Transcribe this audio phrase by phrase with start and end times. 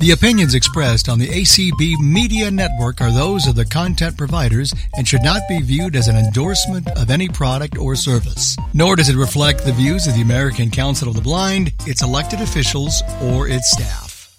[0.00, 5.06] The opinions expressed on the ACB Media Network are those of the content providers and
[5.06, 8.56] should not be viewed as an endorsement of any product or service.
[8.72, 12.40] Nor does it reflect the views of the American Council of the Blind, its elected
[12.40, 14.34] officials, or its staff.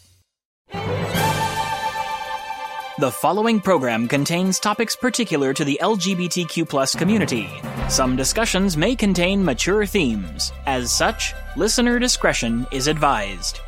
[2.98, 7.48] The following program contains topics particular to the LGBTQ community.
[7.88, 10.52] Some discussions may contain mature themes.
[10.66, 13.60] As such, listener discretion is advised.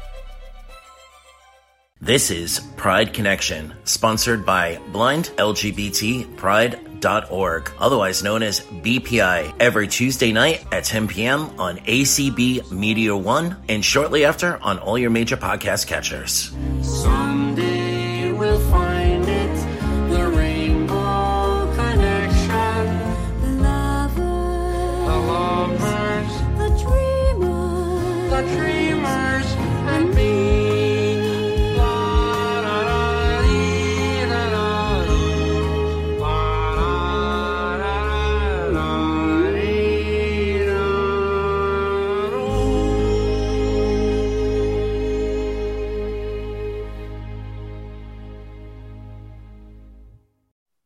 [2.03, 10.83] This is Pride Connection, sponsored by blindlgbtpride.org, otherwise known as BPI, every Tuesday night at
[10.83, 11.57] 10 p.m.
[11.57, 16.53] on ACB Media One and shortly after on all your major podcast catchers.
[16.81, 19.02] Someday we'll find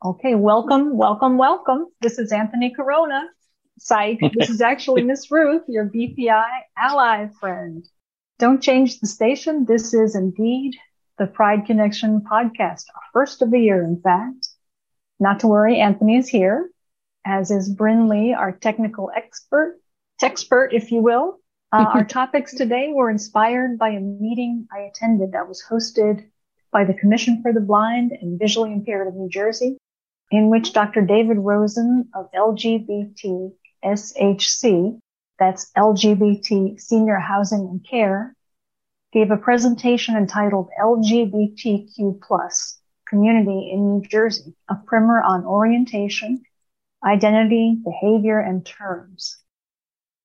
[0.06, 1.88] Okay, welcome, welcome, welcome.
[2.02, 3.28] This is Anthony Corona.
[3.80, 4.20] Psych.
[4.38, 6.46] This is actually Miss Ruth, your BPI
[6.78, 7.84] ally friend.
[8.38, 9.66] Don't change the station.
[9.66, 10.76] This is indeed
[11.18, 14.50] the Pride Connection podcast, our first of the year, in fact.
[15.20, 16.70] Not to worry, Anthony is here,
[17.26, 19.80] as is Bryn Lee, our technical expert,
[20.22, 21.40] techspert, if you will.
[21.72, 26.24] Uh, our topics today were inspired by a meeting I attended that was hosted
[26.72, 29.80] by the Commission for the Blind and Visually Impaired of New Jersey
[30.32, 31.02] in which Dr.
[31.02, 35.00] David Rosen of LGBT SHC,
[35.40, 38.36] that's LGBT Senior Housing and Care,
[39.14, 46.44] gave a presentation entitled LGBTQ plus community in New Jersey, a primer on orientation,
[47.06, 49.38] identity, behavior, and terms.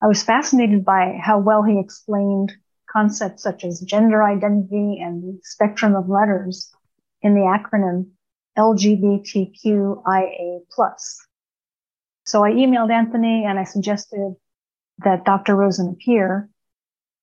[0.01, 2.51] I was fascinated by how well he explained
[2.91, 6.71] concepts such as gender identity and the spectrum of letters
[7.21, 8.09] in the acronym
[8.57, 10.01] LGBTQIA+.
[12.25, 14.35] So I emailed Anthony and I suggested
[14.99, 15.55] that Dr.
[15.55, 16.49] Rosen appear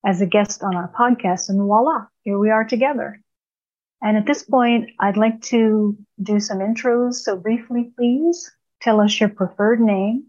[0.05, 3.21] as a guest on our podcast and voila, here we are together.
[4.03, 7.15] And at this point, I'd like to do some intros.
[7.15, 10.27] So briefly, please tell us your preferred name,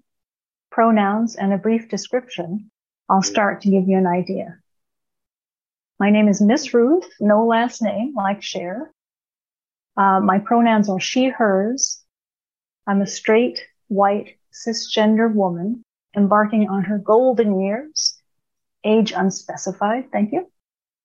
[0.71, 2.69] pronouns, and a brief description.
[3.09, 4.57] I'll start to give you an idea.
[5.99, 8.91] My name is Miss Ruth, no last name, like Cher.
[10.01, 12.01] Uh, my pronouns are she, hers.
[12.87, 15.83] I'm a straight, white, cisgender woman
[16.17, 18.19] embarking on her golden years,
[18.83, 20.05] age unspecified.
[20.11, 20.51] Thank you.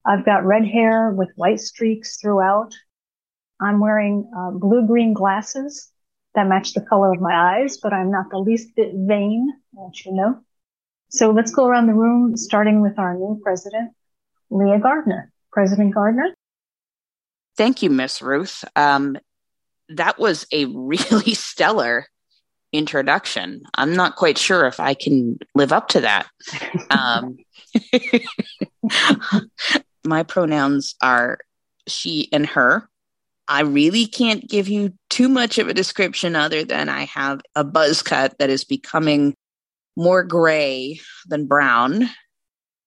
[0.06, 2.72] I've got red hair with white streaks throughout.
[3.60, 5.92] I'm wearing uh, blue-green glasses
[6.34, 9.80] that match the color of my eyes, but I'm not the least bit vain, I
[9.80, 10.40] want you to know.
[11.10, 13.92] So let's go around the room, starting with our new president,
[14.48, 15.30] Leah Gardner.
[15.52, 16.35] President Gardner.
[17.56, 18.64] Thank you, Miss Ruth.
[18.74, 19.18] Um,
[19.88, 22.06] that was a really stellar
[22.72, 23.62] introduction.
[23.74, 26.26] I'm not quite sure if I can live up to that.
[26.90, 27.38] Um,
[30.04, 31.38] my pronouns are
[31.86, 32.88] she and her.
[33.48, 37.62] I really can't give you too much of a description other than I have a
[37.62, 39.34] buzz cut that is becoming
[39.96, 42.10] more gray than brown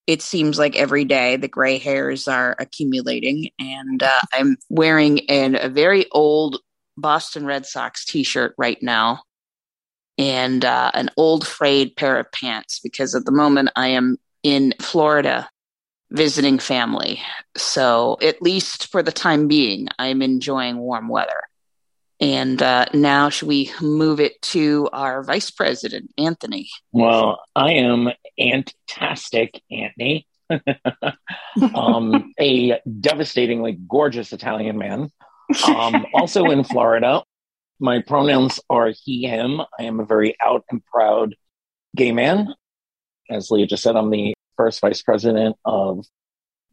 [0.09, 3.49] it seems like every day the gray hairs are accumulating.
[3.59, 6.57] And uh, i'm wearing an, a very old
[6.97, 9.21] boston red sox t-shirt right now
[10.17, 14.73] and uh, an old frayed pair of pants because at the moment i am in
[14.81, 15.47] florida
[16.11, 17.21] visiting family.
[17.55, 21.39] So at least for the time being i'm enjoying warm weather
[22.19, 26.69] and uh, now, should we move it to our vice president, Anthony?
[26.91, 30.27] Well, I am fantastic, Anthony.
[31.75, 35.09] um, a devastatingly gorgeous Italian man.
[35.67, 37.23] Um, also in Florida.
[37.79, 39.61] My pronouns are he, him.
[39.61, 41.35] I am a very out and proud
[41.95, 42.53] gay man.
[43.29, 46.05] As Leah just said, I'm the first vice president of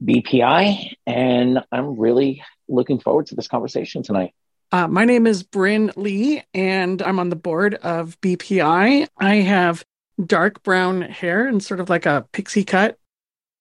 [0.03, 4.35] BPI, and I'm really looking forward to this conversation tonight.
[4.73, 9.07] Uh, my name is Bryn Lee, and I'm on the board of BPI.
[9.17, 9.85] I have
[10.25, 12.99] dark brown hair and sort of like a pixie cut.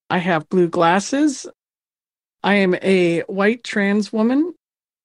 [0.10, 1.46] I have blue glasses.
[2.44, 4.54] I am a white trans woman,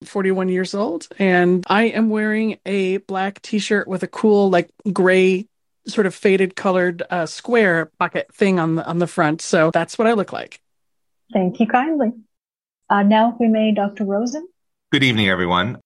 [0.05, 4.71] 41 years old, and I am wearing a black t shirt with a cool, like
[4.93, 5.49] gray,
[5.87, 9.43] sort of faded colored uh, square pocket thing on the on the front.
[9.43, 10.61] So that's what I look like.
[11.33, 12.13] Thank you kindly.
[12.89, 14.05] Uh, now, if we may, Dr.
[14.05, 14.49] Rosen.
[14.91, 15.79] Good evening, everyone.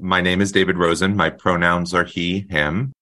[0.00, 1.16] My name is David Rosen.
[1.16, 2.92] My pronouns are he, him.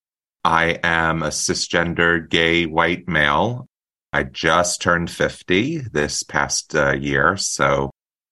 [0.45, 3.67] I am a cisgender gay white male.
[4.13, 7.91] I just turned 50 this past uh, year, so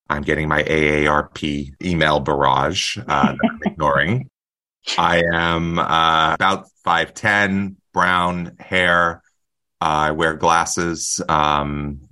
[0.08, 4.28] I'm getting my AARP email barrage uh, that I'm ignoring.
[4.98, 9.22] I am uh, about 5'10, brown hair.
[9.80, 11.20] I wear glasses.
[11.28, 12.09] Um,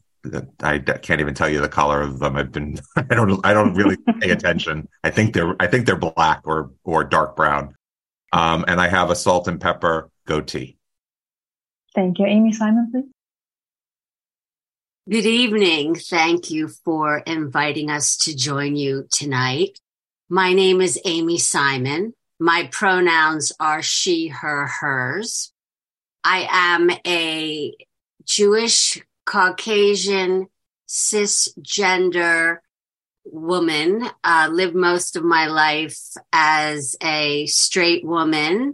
[0.62, 2.37] I d- can't even tell you the color of them.
[2.37, 4.88] I've been I don't I don't really pay attention.
[5.05, 7.75] I think they're I think they're black or or dark brown.
[8.32, 10.76] Um, and I have a salt and pepper goatee.
[11.94, 12.26] Thank you.
[12.26, 13.05] Amy Simon, please.
[15.09, 15.94] Good evening.
[15.94, 19.81] Thank you for inviting us to join you tonight.
[20.29, 22.12] My name is Amy Simon.
[22.38, 25.50] My pronouns are she, her, hers.
[26.23, 27.75] I am a
[28.25, 30.46] Jewish, Caucasian,
[30.88, 32.58] cisgender
[33.26, 34.08] woman.
[34.25, 35.98] Uh, lived most of my life
[36.32, 38.72] as a straight woman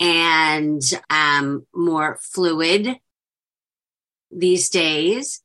[0.00, 2.96] and am more fluid
[4.32, 5.40] these days.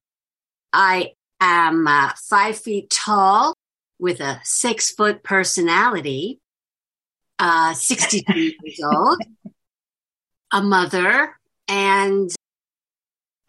[0.74, 3.53] I am uh, five feet tall
[4.00, 6.39] with a six foot personality,
[7.38, 9.21] uh, 62 years old,
[10.51, 11.38] a mother,
[11.68, 12.31] and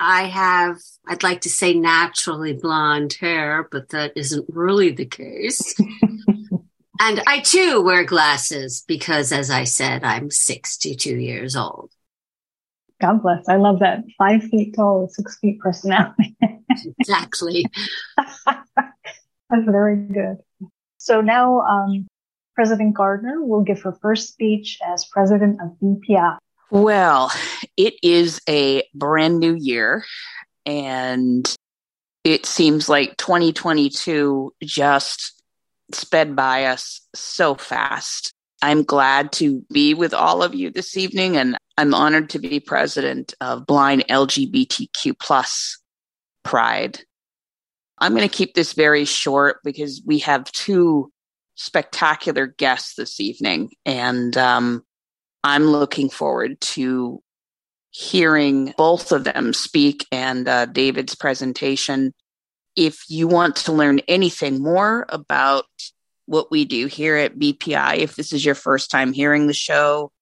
[0.00, 5.75] I have, I'd like to say naturally blonde hair, but that isn't really the case.
[7.00, 11.91] and I too wear glasses because, as I said, I'm 62 years old.
[13.00, 13.49] God bless.
[13.49, 14.05] I love that.
[14.17, 16.37] Five feet tall, six feet personality.
[17.00, 17.67] Exactly.
[18.47, 20.37] That's very good.
[20.99, 22.06] So now, um,
[22.55, 26.39] President Gardner will give her first speech as president of BPI.
[26.70, 27.32] Well,
[27.79, 30.05] it is a brand new year,
[30.67, 31.56] and
[32.25, 35.43] it seems like 2022 just
[35.94, 38.35] sped by us so fast.
[38.61, 42.61] I'm glad to be with all of you this evening, and I'm honored to be
[42.61, 45.79] president of Blind LGBTQ plus
[46.44, 47.00] Pride.
[47.99, 51.11] I'm going to keep this very short because we have two
[51.55, 54.85] spectacular guests this evening, and um,
[55.49, 57.23] I'm looking forward to
[57.91, 62.12] hearing both of them speak and uh, David's presentation.
[62.77, 65.65] If you want to learn anything more about
[66.27, 70.12] what we do here at BPI, if this is your first time hearing the show,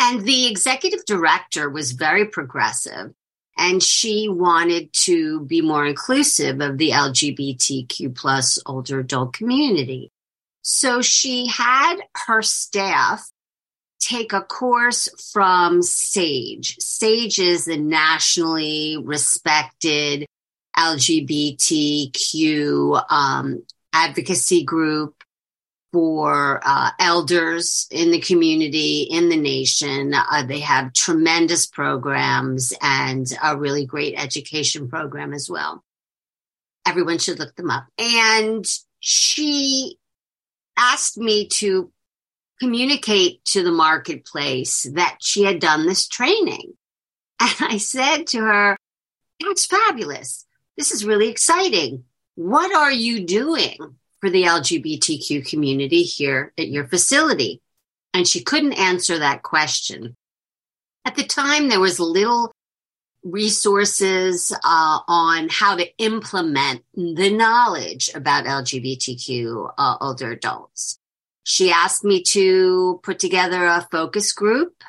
[0.00, 3.14] And the executive director was very progressive
[3.56, 10.10] and she wanted to be more inclusive of the LGBTQ plus older adult community.
[10.62, 11.96] So she had
[12.26, 13.30] her staff
[13.98, 16.76] take a course from SAGE.
[16.80, 20.26] SAGE is the nationally respected
[20.76, 22.30] LGBTQ
[23.10, 23.62] um,
[23.92, 25.14] advocacy group
[25.92, 30.12] for uh, elders in the community, in the nation.
[30.12, 35.82] Uh, they have tremendous programs and a really great education program as well.
[36.86, 37.86] Everyone should look them up.
[37.98, 38.66] And
[39.00, 39.98] she
[40.76, 41.90] asked me to
[42.60, 46.74] communicate to the marketplace that she had done this training.
[47.38, 48.76] And I said to her,
[49.40, 50.46] That's fabulous.
[50.76, 52.04] This is really exciting.
[52.34, 53.76] What are you doing
[54.20, 57.60] for the LGBTQ community here at your facility?
[58.14, 60.16] And she couldn't answer that question.
[61.04, 62.52] At the time, there was little
[63.22, 70.98] resources uh, on how to implement the knowledge about LGBTQ uh, older adults.
[71.48, 74.82] She asked me to put together a focus group,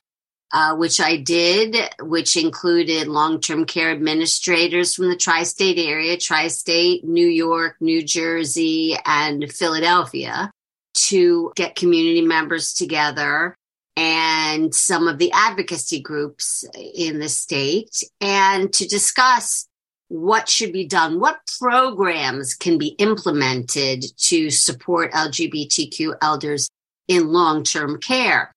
[0.52, 6.18] uh, which I did, which included long term care administrators from the tri state area,
[6.18, 10.50] tri state, New York, New Jersey, and Philadelphia
[10.96, 13.56] to get community members together
[13.96, 19.68] and some of the advocacy groups in the state and to discuss
[20.10, 26.70] what should be done, what programs can be implemented to support LGBTQ elders
[27.08, 28.52] in long term care.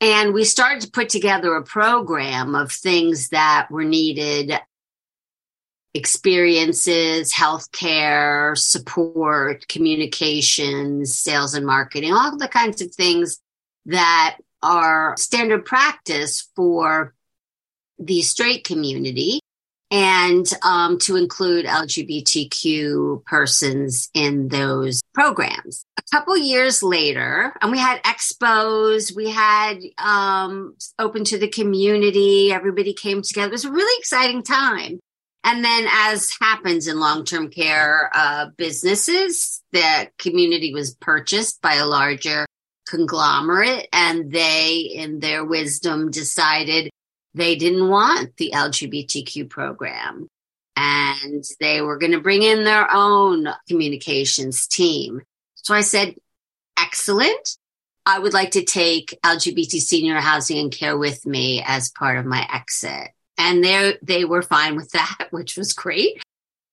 [0.00, 4.60] And we started to put together a program of things that were needed
[5.94, 13.38] experiences, healthcare, support, communications, sales and marketing, all the kinds of things
[13.86, 17.14] that are standard practice for
[17.98, 19.40] the straight community
[19.94, 25.84] and um, to include LGBTQ persons in those programs.
[25.96, 32.52] A couple years later, and we had expos, we had um, open to the community,
[32.52, 33.50] everybody came together.
[33.50, 34.98] It was a really exciting time.
[35.44, 41.74] And then, as happens in long term care uh, businesses, the community was purchased by
[41.74, 42.46] a larger
[42.88, 46.90] conglomerate, and they, in their wisdom, decided
[47.34, 50.28] they didn't want the LGBTQ program.
[50.76, 55.22] And they were going to bring in their own communications team.
[55.54, 56.16] So I said,
[56.78, 57.56] excellent.
[58.06, 62.26] I would like to take LGBT senior housing and care with me as part of
[62.26, 63.10] my exit.
[63.38, 66.22] And they they were fine with that, which was great.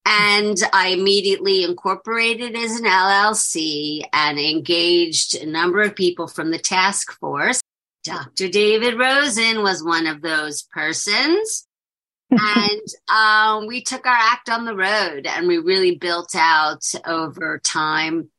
[0.04, 6.58] And I immediately incorporated as an LLC and engaged a number of people from the
[6.58, 7.61] task force.
[8.04, 8.48] Dr.
[8.48, 11.66] David Rosen was one of those persons.
[12.30, 12.80] and
[13.14, 18.30] um, we took our act on the road and we really built out over time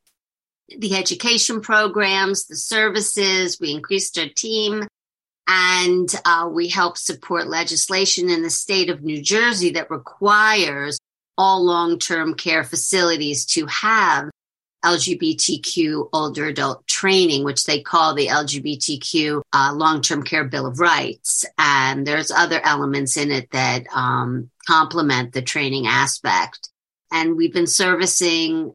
[0.79, 3.60] the education programs, the services.
[3.60, 4.88] We increased our team
[5.48, 10.98] and uh, we helped support legislation in the state of New Jersey that requires
[11.38, 14.29] all long term care facilities to have
[14.84, 20.80] LGBTQ older adult training, which they call the LGBTQ uh, long term care bill of
[20.80, 21.46] rights.
[21.58, 26.70] And there's other elements in it that um, complement the training aspect.
[27.12, 28.74] And we've been servicing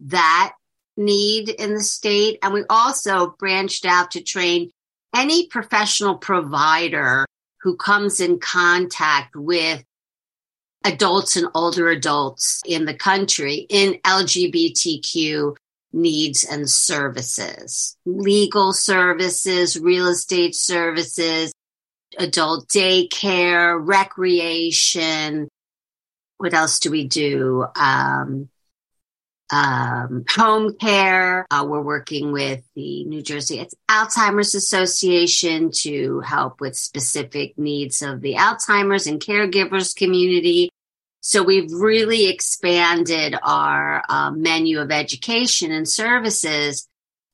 [0.00, 0.52] that
[0.96, 2.38] need in the state.
[2.42, 4.70] And we also branched out to train
[5.14, 7.26] any professional provider
[7.62, 9.84] who comes in contact with
[10.84, 15.56] adults and older adults in the country in LGBTQ
[15.92, 21.52] needs and services, legal services, real estate services,
[22.18, 25.48] adult daycare, recreation.
[26.38, 27.66] What else do we do?
[27.76, 28.48] Um,
[29.50, 31.46] um, home care.
[31.50, 38.20] Uh, we're working with the New Jersey Alzheimer's Association to help with specific needs of
[38.20, 40.70] the Alzheimer's and caregivers community.
[41.20, 46.88] So we've really expanded our uh, menu of education and services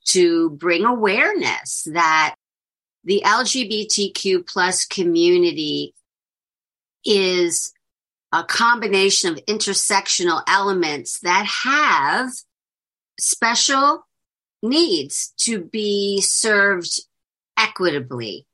[0.06, 2.34] to bring awareness that
[3.04, 5.94] the LGBTQ plus community
[7.04, 7.72] is
[8.32, 12.30] a combination of intersectional elements that have
[13.18, 14.06] special
[14.62, 17.00] needs to be served
[17.56, 18.46] equitably.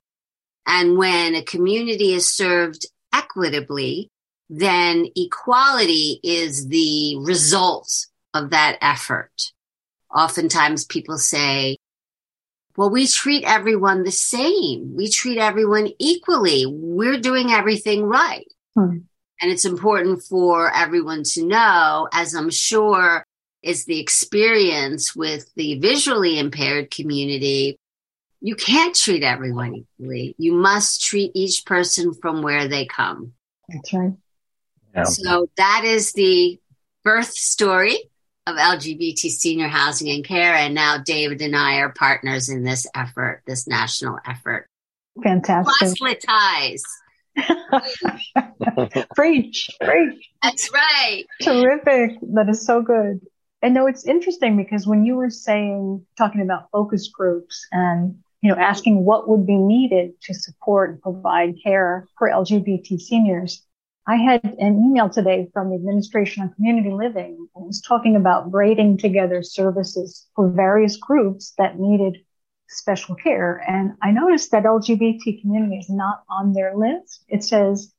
[0.67, 4.11] And when a community is served equitably,
[4.49, 9.53] then equality is the result of that effort.
[10.15, 11.79] Oftentimes people say,
[12.77, 14.95] well, we treat everyone the same.
[14.95, 16.65] We treat everyone equally.
[16.67, 18.47] We're doing everything right.
[18.75, 18.99] Hmm.
[19.43, 23.25] And it's important for everyone to know, as I'm sure
[23.63, 27.77] is the experience with the visually impaired community.
[28.41, 30.35] You can't treat everyone equally.
[30.39, 33.33] You must treat each person from where they come.
[33.69, 34.13] That's right.
[34.95, 35.05] Yeah.
[35.05, 36.61] So that is the
[37.03, 37.99] birth story
[38.47, 40.55] of LGBT senior housing and care.
[40.55, 44.69] And now David and I are partners in this effort, this national effort.
[45.23, 45.75] Fantastic.
[45.79, 46.83] Proselytize.
[49.17, 50.31] preach, preach.
[50.43, 51.25] That's right.
[51.41, 52.19] Terrific.
[52.35, 53.21] That is so good.
[53.63, 58.51] And no, it's interesting because when you were saying, talking about focus groups and, you
[58.51, 63.65] know, asking what would be needed to support and provide care for LGBT seniors,
[64.07, 67.47] I had an email today from the Administration on Community Living.
[67.55, 72.19] It was talking about braiding together services for various groups that needed
[72.73, 73.63] special care.
[73.67, 77.25] And I noticed that LGBT community is not on their list.
[77.29, 77.93] It says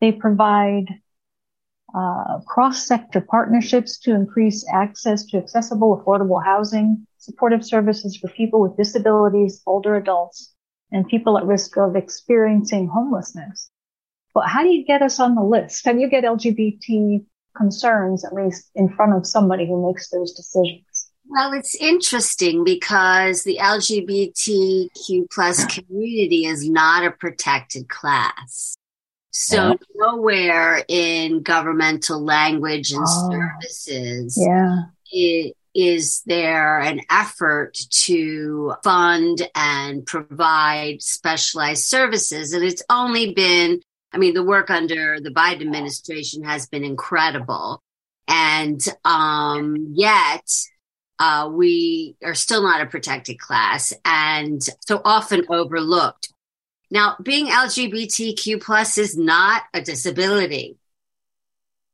[0.00, 0.86] they provide
[1.94, 8.76] uh, cross-sector partnerships to increase access to accessible, affordable housing, supportive services for people with
[8.76, 10.54] disabilities, older adults,
[10.92, 13.70] and people at risk of experiencing homelessness.
[14.34, 15.84] But how do you get us on the list?
[15.84, 17.24] How do you get LGBT
[17.56, 20.84] concerns at least in front of somebody who makes those decisions?
[21.32, 28.74] Well, it's interesting because the LGBTQ plus community is not a protected class.
[29.30, 33.30] So nowhere in governmental language and Oh.
[33.30, 34.82] services Yeah.
[35.14, 42.52] i- is there an effort to fund and provide specialized services.
[42.52, 43.80] And it's only been,
[44.12, 47.80] I mean, the work under the Biden administration has been incredible.
[48.26, 50.42] And um, yet,
[51.20, 56.32] uh, we are still not a protected class and so often overlooked.
[56.90, 60.78] Now, being LGBTQ plus is not a disability.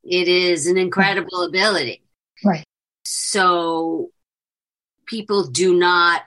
[0.04, 2.04] It is an incredible ability.
[2.44, 2.64] Right.
[3.04, 4.10] So
[5.06, 6.22] people do not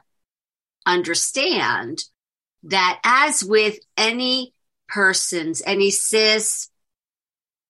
[0.86, 2.04] understand
[2.64, 4.54] that as with any
[4.90, 6.69] persons, any cis,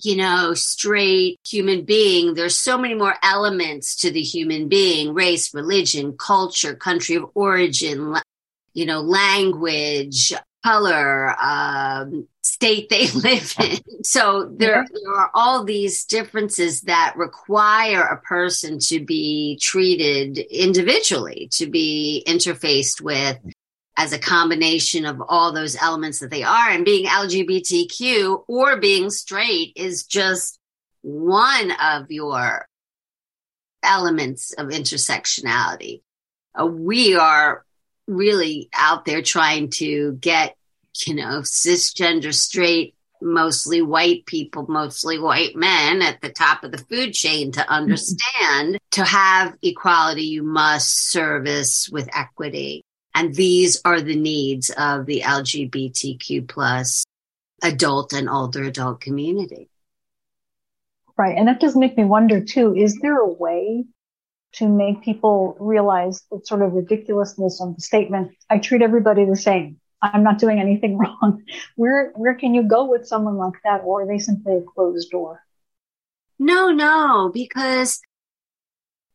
[0.01, 5.53] you know, straight human being, there's so many more elements to the human being, race,
[5.53, 8.15] religion, culture, country of origin,
[8.73, 14.03] you know, language, color, um, state they live in.
[14.03, 21.49] So there, there are all these differences that require a person to be treated individually,
[21.53, 23.37] to be interfaced with
[23.99, 26.69] as a combination of all those elements that they are.
[26.69, 30.57] And being LGBTQ or being straight is just
[31.01, 32.65] one of your
[33.83, 36.01] elements of intersectionality.
[36.57, 37.65] Uh, we are
[38.07, 40.55] really out there trying to get,
[41.05, 46.77] you know, cisgender straight, mostly white people, mostly white men at the top of the
[46.77, 52.85] food chain to understand to have equality, you must service with equity.
[53.19, 57.03] And these are the needs of the LGBTQ plus
[57.61, 59.69] adult and older adult community.
[61.17, 61.37] Right.
[61.37, 63.83] And that does make me wonder too, is there a way
[64.53, 69.35] to make people realize the sort of ridiculousness of the statement, I treat everybody the
[69.35, 69.81] same.
[70.01, 71.43] I'm not doing anything wrong.
[71.75, 73.81] Where where can you go with someone like that?
[73.83, 75.43] Or are they simply a closed door?
[76.39, 77.99] No, no, because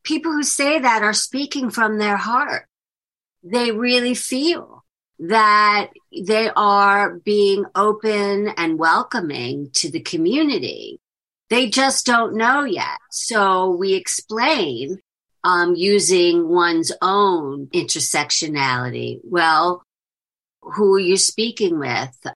[0.02, 2.68] people who say that are speaking from their heart.
[3.44, 4.84] They really feel
[5.18, 10.98] that they are being open and welcoming to the community.
[11.50, 12.98] They just don't know yet.
[13.10, 14.98] So we explain
[15.44, 19.20] um, using one's own intersectionality.
[19.22, 19.82] Well,
[20.62, 22.26] who are you speaking with?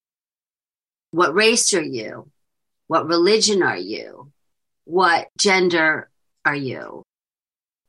[1.10, 2.30] What race are you?
[2.86, 4.30] What religion are you?
[4.84, 6.10] What gender
[6.44, 7.02] are you?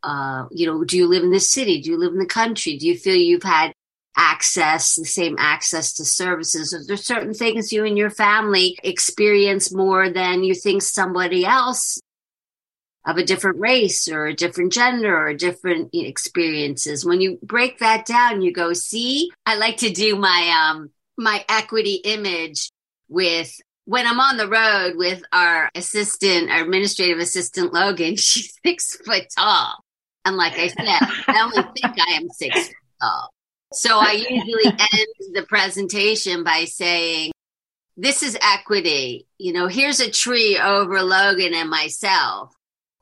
[0.04, 1.82] Uh, you know, do you live in the city?
[1.82, 2.78] Do you live in the country?
[2.78, 3.74] Do you feel you've had
[4.16, 6.74] access, the same access to services?
[6.74, 12.00] Are there certain things you and your family experience more than you think somebody else
[13.06, 17.06] of a different race or a different gender or different experiences?
[17.06, 21.44] When you break that down, you go, see, I like to do my, um, my
[21.50, 22.72] equity image
[23.08, 23.54] with
[23.90, 29.24] when I'm on the road with our assistant, our administrative assistant, Logan, she's six foot
[29.36, 29.84] tall.
[30.30, 33.34] And like I said, I only think I am six foot tall.
[33.74, 37.32] So I usually end the presentation by saying,
[37.98, 39.26] this is equity.
[39.40, 42.54] You know, here's a tree over Logan and myself.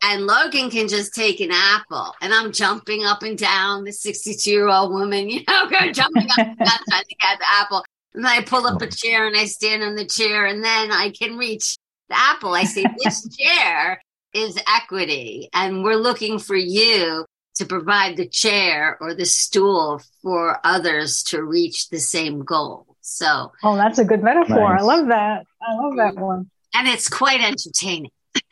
[0.01, 2.13] And Logan can just take an apple.
[2.21, 6.29] And I'm jumping up and down, the 62 year old woman, you know, go jumping
[6.31, 7.83] up and down trying to get the apple.
[8.13, 11.11] And I pull up a chair and I stand on the chair and then I
[11.11, 12.53] can reach the apple.
[12.53, 13.99] I say, this chair
[14.37, 20.59] is equity and we're looking for you to provide the chair or the stool for
[20.63, 22.85] others to reach the same goal.
[23.01, 24.77] So, Oh, that's a good metaphor.
[24.77, 25.45] I love that.
[25.61, 26.21] I love that mm.
[26.21, 26.51] one.
[26.73, 28.11] and it's quite entertaining.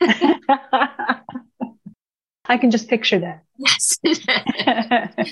[2.48, 3.44] I can just picture that.
[3.56, 3.98] Yes.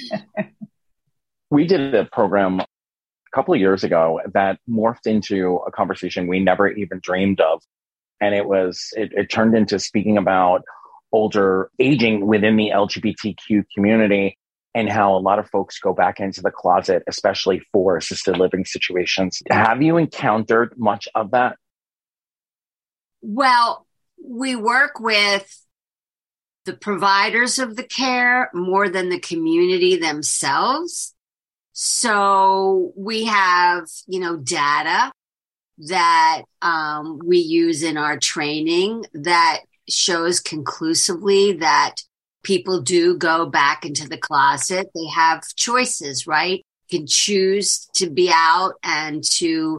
[1.51, 2.67] we did a program a
[3.33, 7.63] couple of years ago that morphed into a conversation we never even dreamed of.
[8.21, 10.63] And it was, it, it turned into speaking about
[11.13, 14.39] older aging within the LGBTQ community
[14.75, 18.65] and how a lot of folks go back into the closet, especially for assisted living
[18.65, 19.41] situations.
[19.49, 21.57] Have you encountered much of that?
[23.23, 23.87] Well,
[24.23, 25.65] we work with
[26.65, 31.15] the providers of the care more than the community themselves.
[31.73, 35.13] So we have, you know, data
[35.79, 41.97] that um, we use in our training that shows conclusively that
[42.43, 44.89] people do go back into the closet.
[44.95, 46.65] They have choices, right?
[46.91, 49.79] You Can choose to be out and to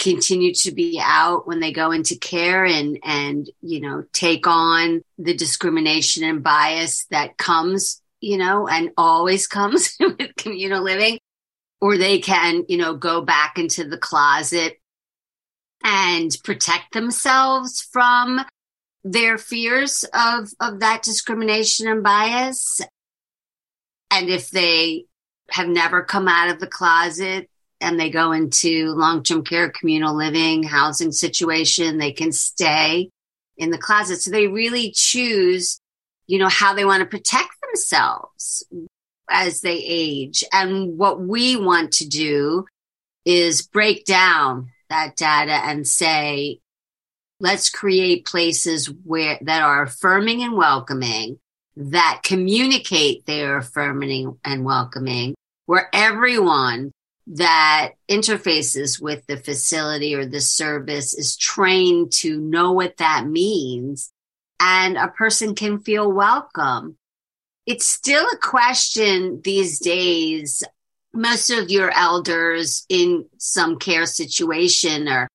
[0.00, 5.02] continue to be out when they go into care and and you know take on
[5.18, 11.18] the discrimination and bias that comes you know and always comes with communal living
[11.80, 14.78] or they can you know go back into the closet
[15.84, 18.40] and protect themselves from
[19.04, 22.80] their fears of of that discrimination and bias.
[24.10, 25.04] And if they
[25.50, 30.62] have never come out of the closet and they go into long-term care communal living
[30.62, 33.10] housing situation they can stay
[33.58, 34.22] in the closet.
[34.22, 35.78] So they really choose
[36.26, 38.66] you know how they want to protect themselves
[39.30, 40.44] as they age.
[40.52, 42.66] And what we want to do
[43.24, 46.60] is break down that data and say
[47.40, 51.38] let's create places where that are affirming and welcoming
[51.76, 55.34] that communicate they're affirming and welcoming
[55.66, 56.92] where everyone
[57.26, 64.12] that interfaces with the facility or the service is trained to know what that means
[64.60, 66.96] and a person can feel welcome.
[67.66, 70.62] It's still a question these days.
[71.14, 75.28] Most of your elders in some care situation are,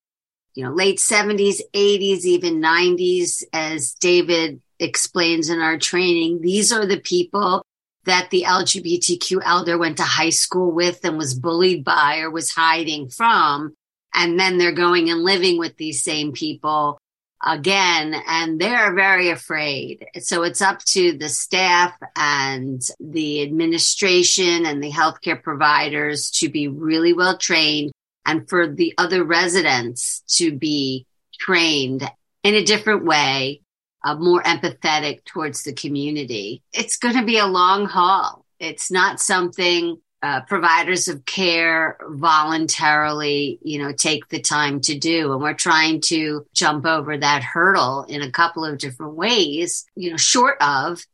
[0.53, 6.41] you know, late 70s, 80s, even 90s, as David explains in our training.
[6.41, 7.63] These are the people
[8.05, 12.51] that the LGBTQ elder went to high school with and was bullied by or was
[12.51, 13.73] hiding from.
[14.13, 16.99] And then they're going and living with these same people
[17.45, 20.05] again, and they're very afraid.
[20.19, 26.67] So it's up to the staff and the administration and the healthcare providers to be
[26.67, 27.91] really well trained
[28.25, 31.05] and for the other residents to be
[31.39, 32.09] trained
[32.43, 33.61] in a different way
[34.03, 36.61] uh, more empathetic towards the community.
[36.73, 38.45] It's going to be a long haul.
[38.59, 45.31] It's not something uh, providers of care voluntarily, you know, take the time to do.
[45.31, 50.11] And we're trying to jump over that hurdle in a couple of different ways, you
[50.11, 51.05] know, short of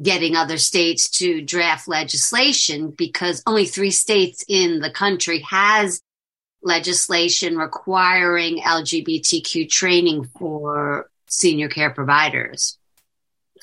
[0.00, 6.00] getting other states to draft legislation because only three states in the country has
[6.62, 12.78] legislation requiring LGBTQ training for senior care providers.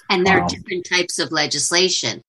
[0.09, 0.45] And there Wow.
[0.45, 2.21] are different types of legislation.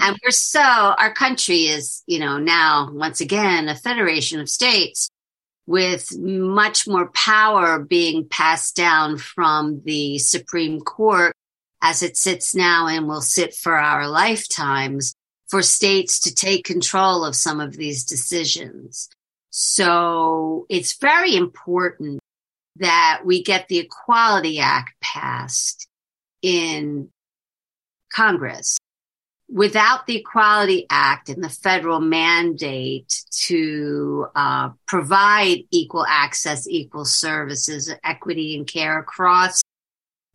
[0.00, 5.08] And we're so, our country is, you know, now once again, a federation of states
[5.66, 11.34] with much more power being passed down from the Supreme Court
[11.82, 15.14] as it sits now and will sit for our lifetimes
[15.48, 19.08] for states to take control of some of these decisions.
[19.50, 22.20] So it's very important
[22.76, 25.86] that we get the Equality Act passed
[26.42, 27.08] in
[28.12, 28.76] Congress.
[29.56, 37.90] Without the Equality Act and the federal mandate to uh, provide equal access, equal services,
[38.04, 39.62] equity and care across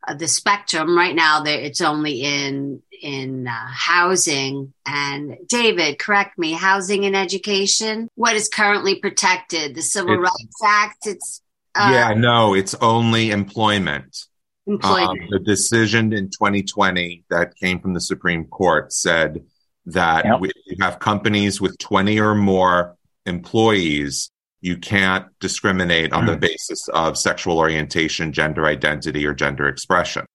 [0.07, 4.73] uh, the spectrum, right now it's only in in uh, housing.
[4.87, 8.09] And David, correct me, housing and education.
[8.15, 9.75] What is currently protected?
[9.75, 11.05] The Civil It's- Rights Act.
[11.05, 11.41] It's
[11.75, 14.25] uh, yeah, no, it's only employment.
[14.67, 15.21] Employment.
[15.21, 19.43] Um, the decision in 2020 that came from the Supreme Court said
[19.87, 20.39] that Yep.
[20.43, 22.95] if you have companies with 20 or more
[23.25, 24.29] employees,
[24.61, 30.25] you can't discriminate on the basis of sexual orientation, gender identity, or gender expression.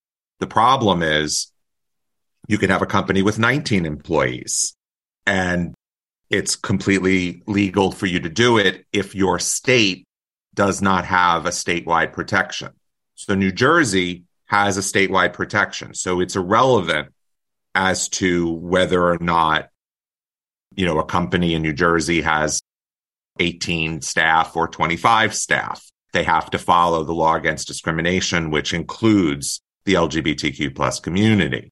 [0.41, 1.53] The problem is
[2.49, 4.75] you can have a company with 19 employees
[5.27, 5.75] and
[6.29, 10.05] it's completely legal for you to do it if your state
[10.55, 12.71] does not have a statewide protection.
[13.17, 15.95] So New Jersey has a statewide protection.
[15.95, 17.09] So it's irrelevant
[17.75, 19.69] as to whether or not,
[20.75, 22.61] you know, a company in New Jersey has
[23.41, 25.91] 18 staff or 25 staff.
[26.13, 31.71] They have to follow the law against discrimination, which includes the LGBTQ plus community.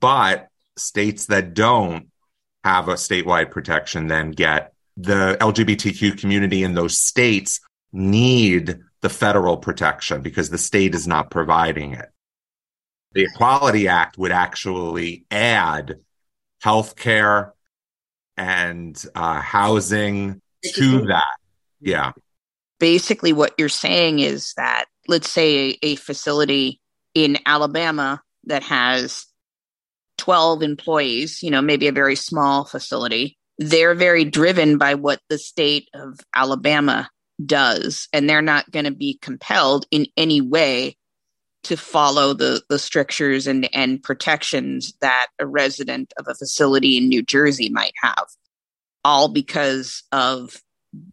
[0.00, 2.08] But states that don't
[2.64, 7.60] have a statewide protection then get the LGBTQ community in those states
[7.92, 12.08] need the federal protection because the state is not providing it.
[13.12, 15.96] The Equality Act would actually add
[16.64, 17.50] healthcare
[18.36, 20.40] and uh, housing
[20.74, 21.36] to that.
[21.80, 22.12] Yeah.
[22.78, 26.80] Basically, what you're saying is that, let's say, a, a facility
[27.14, 29.26] in Alabama that has
[30.18, 35.38] 12 employees, you know, maybe a very small facility, they're very driven by what the
[35.38, 37.10] state of Alabama
[37.46, 40.96] does, and they're not going to be compelled in any way
[41.64, 47.08] to follow the the strictures and and protections that a resident of a facility in
[47.08, 48.26] New Jersey might have,
[49.04, 50.60] all because of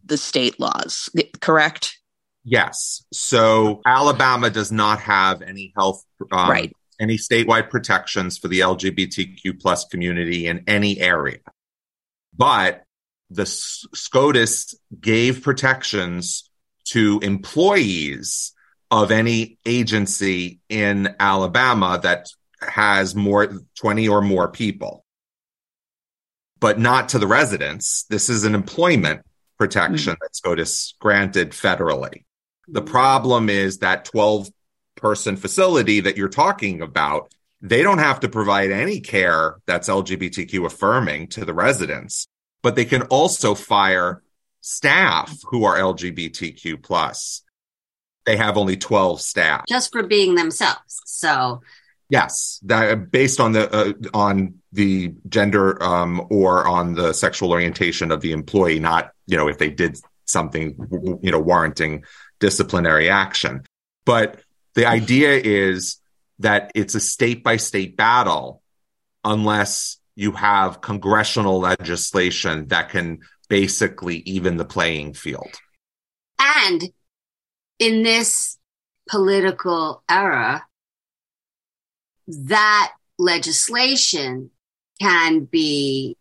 [0.04, 1.08] the state laws.
[1.40, 1.96] Correct?
[2.44, 3.04] Yes.
[3.12, 6.72] So Alabama does not have any health, um, Right.
[6.98, 11.38] any statewide protections for the LGBTQ plus community in any area.
[12.36, 12.84] But
[13.30, 16.50] the SCOTUS gave protections
[16.86, 18.52] to employees
[18.90, 22.28] of any agency in Alabama that
[22.60, 25.04] has more 20 or more people,
[26.58, 28.04] but not to the residents.
[28.10, 29.22] This is an employment
[29.58, 30.18] protection mm.
[30.20, 32.24] that SCOTUS granted federally.
[32.66, 34.48] The problem is that 12
[34.96, 40.66] person facility that you're talking about, they don't have to provide any care that's LGBTQ
[40.66, 42.26] affirming to the residents,
[42.62, 44.22] but they can also fire
[44.60, 47.42] staff who are LGBTQ plus.
[48.26, 49.64] They have only 12 staff.
[49.68, 51.00] just for being themselves.
[51.06, 51.62] So
[52.10, 58.10] Yes, that based on the uh, on the gender um, or on the sexual orientation
[58.10, 60.74] of the employee, not you know if they did something
[61.22, 62.04] you know warranting
[62.40, 63.62] disciplinary action.
[64.04, 64.40] But
[64.74, 65.98] the idea is
[66.40, 68.60] that it's a state by state battle
[69.22, 75.54] unless you have congressional legislation that can basically even the playing field.
[76.38, 76.90] And
[77.78, 78.58] in this
[79.08, 80.66] political era,
[82.28, 84.50] that legislation
[85.00, 86.18] can be,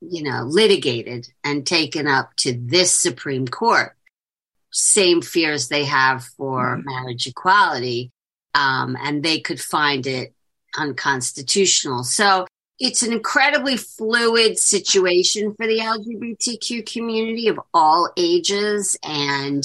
[0.00, 3.94] you know, litigated and taken up to this Supreme Court.
[4.70, 8.12] Same fears they have for marriage equality,
[8.54, 10.34] um, and they could find it
[10.74, 12.02] unconstitutional.
[12.02, 12.46] So
[12.82, 19.62] it's an incredibly fluid situation for the LGBTQ community of all ages, and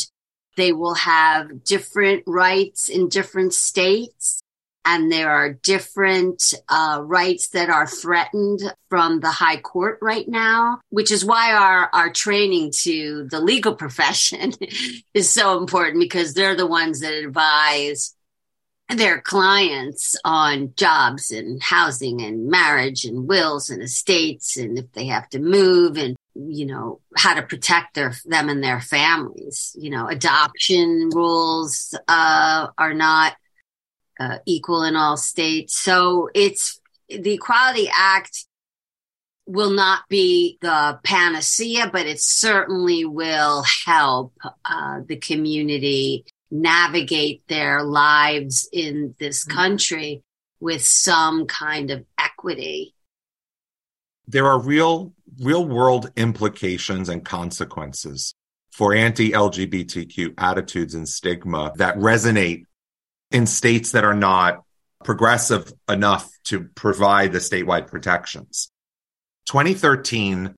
[0.55, 4.39] they will have different rights in different states.
[4.85, 10.79] And there are different uh, rights that are threatened from the high court right now,
[10.89, 14.53] which is why our, our training to the legal profession
[15.15, 18.15] is so important because they're the ones that advise
[18.89, 25.07] their clients on jobs and housing and marriage and wills and estates and if they
[25.07, 29.75] have to move and you know how to protect their them and their families.
[29.77, 33.35] You know adoption rules uh, are not
[34.19, 35.75] uh, equal in all states.
[35.75, 38.45] So it's the equality act
[39.45, 44.33] will not be the panacea but it certainly will help
[44.65, 49.53] uh, the community navigate their lives in this mm.
[49.53, 50.23] country
[50.59, 52.93] with some kind of equity.
[54.27, 58.33] there are real real world implications and consequences
[58.71, 62.63] for anti-LGBTQ attitudes and stigma that resonate
[63.31, 64.63] in states that are not
[65.03, 68.71] progressive enough to provide the statewide protections.
[69.47, 70.53] 2013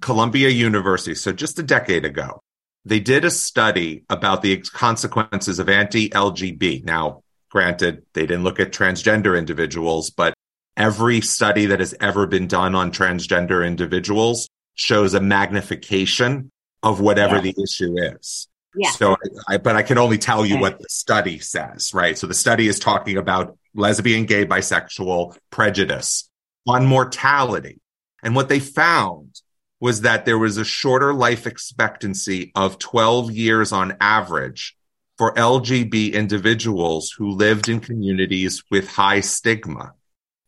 [0.00, 2.40] Columbia University, so just a decade ago,
[2.84, 6.84] they did a study about the consequences of anti-LGB.
[6.84, 10.34] Now, granted, they didn't look at transgender individuals, but
[10.76, 16.50] every study that has ever been done on transgender individuals shows a magnification
[16.82, 17.52] of whatever Yeah.
[17.52, 18.48] the issue is.
[18.76, 18.90] Yeah.
[18.90, 19.16] So,
[19.48, 20.60] I, but I can only tell you Okay.
[20.62, 22.18] what the study says, right?
[22.18, 26.28] So the study is talking about lesbian, gay, bisexual prejudice
[26.66, 27.80] on mortality.
[28.22, 29.33] And what they found
[29.80, 34.76] was that there was a shorter life expectancy of 12 years on average
[35.18, 39.92] for LGB individuals who lived in communities with high stigma.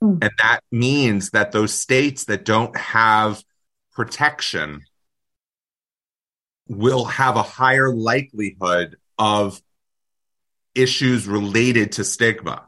[0.01, 0.19] Hmm.
[0.23, 3.43] And that means that those states that don't have
[3.93, 4.83] protection
[6.69, 9.61] will have a higher likelihood of
[10.75, 12.67] issues related to stigma.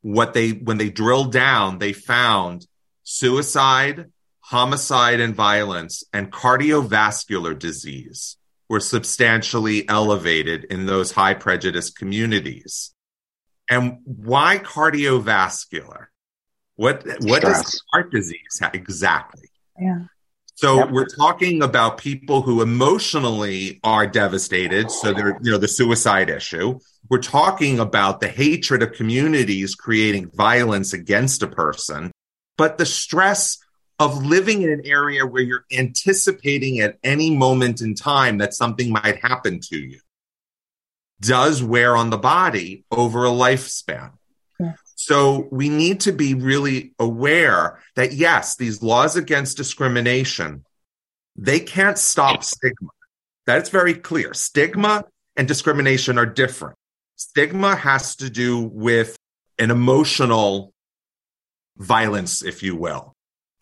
[0.00, 2.66] What they, when they drilled down, they found
[3.02, 4.11] suicide,
[4.52, 8.36] homicide and violence, and cardiovascular disease
[8.68, 12.94] were substantially elevated in those high prejudice communities.
[13.70, 16.06] And why cardiovascular?
[16.76, 18.74] What what does heart disease have?
[18.74, 19.48] exactly?
[19.80, 20.04] Yeah.
[20.54, 20.90] So Yep.
[20.90, 24.90] we're talking about people who emotionally are devastated.
[24.90, 26.78] So they're, you know, the suicide issue.
[27.08, 32.12] We're talking about the hatred of communities creating violence against a person,
[32.58, 33.58] but the stress
[34.02, 38.90] of living in an area where you're anticipating at any moment in time that something
[38.90, 40.00] might happen to you
[41.20, 44.10] does wear on the body over a lifespan.
[44.96, 50.64] So we need to be really aware that yes, these laws against discrimination,
[51.34, 52.90] they can't stop stigma.
[53.46, 54.34] That's very clear.
[54.34, 55.04] Stigma
[55.36, 56.76] and discrimination are different.
[57.16, 59.16] Stigma has to do with
[59.58, 60.72] an emotional
[61.76, 63.11] violence, if you will,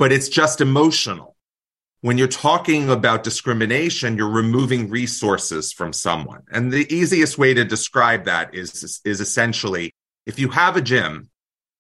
[0.00, 1.36] but it's just emotional.
[2.00, 6.44] When you're talking about discrimination, you're removing resources from someone.
[6.50, 9.92] And the easiest way to describe that is, is essentially
[10.24, 11.28] if you have a gym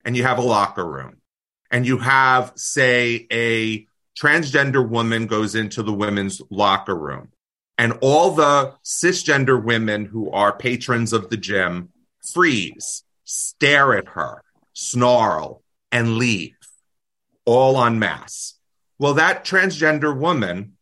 [0.04, 1.22] and you have a locker room
[1.70, 7.30] and you have, say, a transgender woman goes into the women's locker room
[7.78, 11.88] and all the cisgender women who are patrons of the gym
[12.34, 14.42] freeze, stare at her,
[14.74, 16.59] snarl, and leave
[17.44, 18.54] all en masse.
[18.98, 20.76] Well, that transgender woman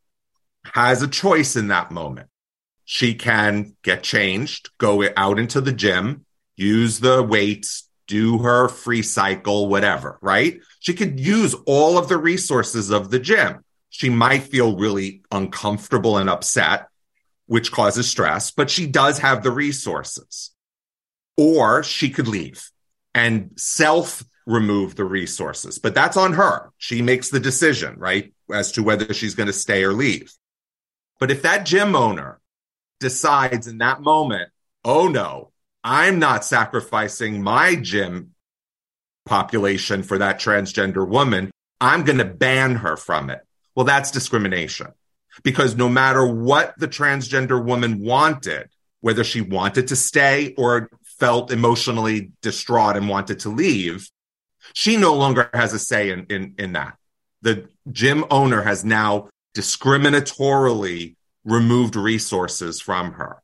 [0.65, 2.29] has a choice in that moment.
[2.85, 6.25] She can get changed, go out into the gym,
[6.57, 10.61] use the weights, do her free cycle, whatever, right?
[10.81, 13.65] She could use all of the resources of the gym.
[13.91, 16.89] She might feel really uncomfortable and upset,
[17.47, 20.51] which causes stress, but she does have the resources.
[21.37, 22.71] Or she could leave
[23.15, 26.73] and self remove the resources, but that's on her.
[26.79, 28.33] She makes the decision, right?
[28.51, 30.33] As to whether she's going to stay or leave.
[31.21, 32.41] But if that gym owner
[32.99, 34.51] decides in that moment,
[34.85, 35.53] oh no,
[35.85, 38.35] I'm not sacrificing my gym
[39.27, 41.51] population for that transgender woman.
[41.81, 43.41] I'm going to ban her from it.
[43.75, 44.89] Well, that's discrimination
[45.43, 51.53] because no matter what the transgender woman wanted, whether she wanted to stay or felt
[51.53, 54.09] emotionally distraught and wanted to leave,
[54.79, 56.97] she no longer has a say in, in, in that.
[57.43, 63.43] The gym owner has now discriminatorily removed resources from her.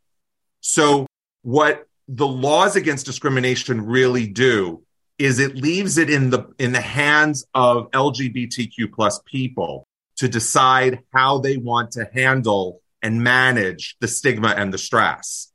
[0.60, 1.08] So
[1.42, 4.84] what the laws against discrimination really do
[5.18, 11.00] is it leaves it in the in the hands of LGBTQ plus people to decide
[11.12, 15.50] how they want to handle and manage the stigma and the stress.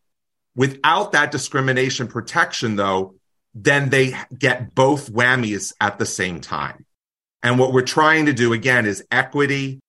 [0.57, 3.15] Without that discrimination protection though,
[3.53, 6.85] then they get both whammies at the same time.
[7.41, 9.79] And what we're trying to do again is equity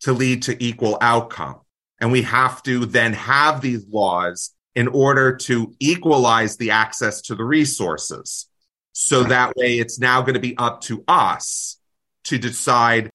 [0.00, 1.60] to lead to equal outcome.
[2.00, 7.34] And we have to then have these laws in order to equalize the access to
[7.34, 8.48] the resources.
[8.92, 11.78] So that way it's now going to be up to us
[12.24, 13.10] to decide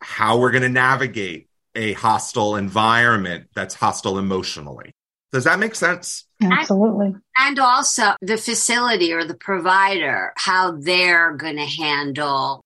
[0.00, 4.92] how we're going to navigate a hostile environment that's hostile emotionally.
[5.34, 6.26] Does that make sense?
[6.40, 7.12] Absolutely.
[7.36, 12.64] And also the facility or the provider, how they're going to handle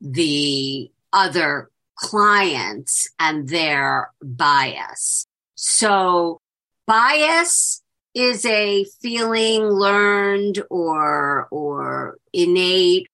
[0.00, 5.26] the other clients and their bias.
[5.56, 6.38] So
[6.86, 7.82] bias
[8.14, 13.08] is a feeling learned or, or innate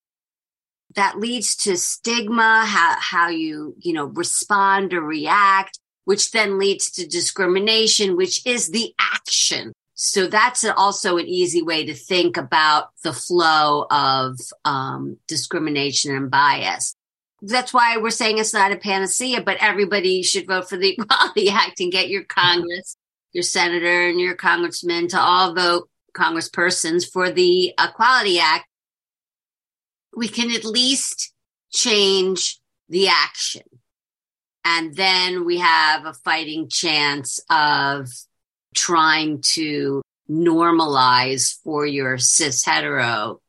[0.95, 6.91] that leads to stigma, how, how you, you know, respond or react, which then leads
[6.93, 9.73] to discrimination, which is the action.
[9.95, 16.31] So that's also an easy way to think about the flow of um, discrimination and
[16.31, 16.95] bias.
[17.43, 21.51] That's why we're saying it's not a panacea, but everybody should vote for the Equality
[21.51, 22.97] Act and get your Congress,
[23.33, 28.67] your senator, and your congressman to all vote congresspersons for the Equality Act.
[30.17, 31.33] We can at least
[31.71, 32.59] change
[32.89, 33.63] the action.
[34.65, 38.09] And then we have a fighting chance of
[38.75, 43.41] trying to normalize for your cis hetero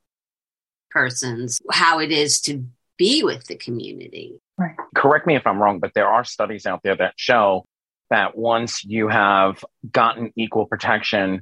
[0.90, 2.66] persons how it is to
[2.98, 4.40] be with the community.
[4.58, 4.76] Right.
[4.96, 7.66] correct me if I'm wrong, but there are studies out there that show
[8.12, 11.42] that once you have gotten equal protection,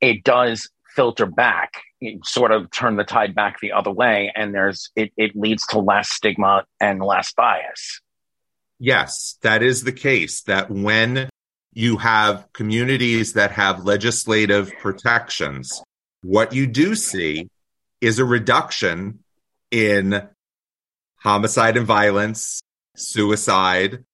[0.00, 4.54] it does filter back, it sort of turn the tide back the other way, and
[4.54, 8.00] there's it, it leads to less stigma and less bias.
[8.84, 10.42] Yes, that is the case.
[10.42, 11.30] That when
[11.72, 15.82] you have communities that have legislative protections,
[16.22, 17.48] what you do see
[18.02, 19.20] is a reduction
[19.70, 20.28] in
[21.16, 22.60] homicide and violence,
[22.94, 24.04] suicide,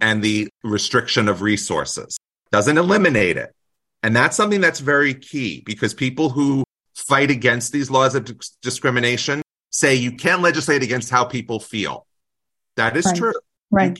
[0.00, 2.16] and the restriction of resources.
[2.50, 3.54] Doesn't eliminate it.
[4.02, 6.64] And that's something that's very key because people who
[6.96, 9.40] fight against these laws of dis- discrimination
[9.70, 12.08] say you can't legislate against how people feel.
[12.74, 13.16] That is Right.
[13.16, 13.34] true.
[13.70, 13.98] Right.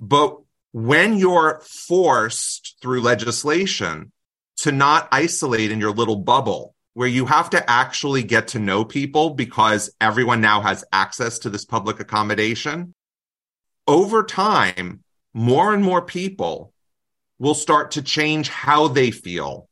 [0.00, 0.38] But
[0.72, 4.12] when you're forced through legislation
[4.58, 8.84] to not isolate in your little bubble, where you have to actually get to know
[8.84, 12.94] people because everyone now has access to this public accommodation,
[13.86, 16.72] over time, more and more people
[17.38, 19.68] will start to change how they feel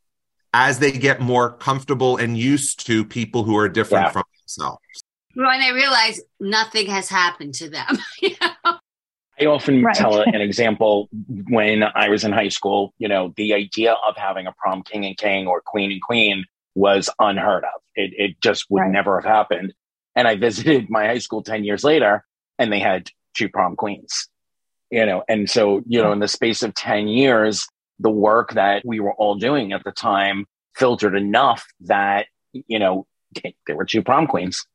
[0.54, 4.12] as they get more comfortable and used to people who are different Yeah.
[4.12, 4.78] from themselves.
[5.46, 7.86] When they realize nothing has happened to them.
[8.20, 8.78] you know?
[9.40, 9.94] I often Right.
[9.94, 11.08] tell an example
[11.48, 15.06] when I was in high school, you know, the idea of having a prom king
[15.06, 17.80] and king or queen and queen was unheard of.
[17.94, 18.90] It, it just would Right.
[18.90, 19.74] never have happened.
[20.16, 22.24] And I visited my high school 10 years later
[22.58, 24.28] and they had two prom queens,
[24.90, 27.64] you know, and so, you know, in the space of 10 years,
[28.00, 33.06] the work that we were all doing at the time filtered enough that, you know,
[33.68, 34.66] there were two prom queens.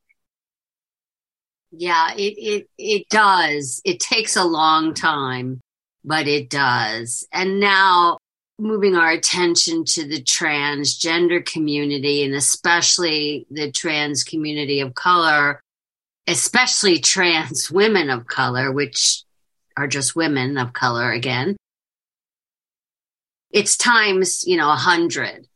[1.75, 3.81] Yeah, it, it, it does.
[3.83, 5.59] It takes a long time,
[6.05, 7.27] but it does.
[7.33, 8.19] And now
[8.59, 15.59] moving our attention to the transgender community and especially the trans community of color,
[16.27, 19.23] especially trans women of color, which
[19.75, 21.57] are just women of color again.
[23.49, 25.47] It's times, you know, a hundred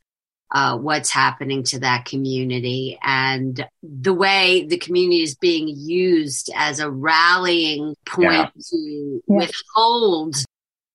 [0.52, 6.80] uh, what's happening to that community and the way the community is being used as
[6.80, 8.50] a rallying point Yeah.
[8.70, 9.38] to Yeah.
[9.38, 10.36] withhold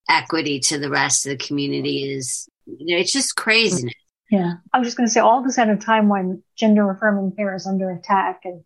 [0.08, 3.92] equity to the rest of the community is you know, it's just craziness.
[4.30, 4.52] Yeah.
[4.72, 7.54] I was just going to say all this at a time when gender affirming care
[7.56, 8.62] is under attack and,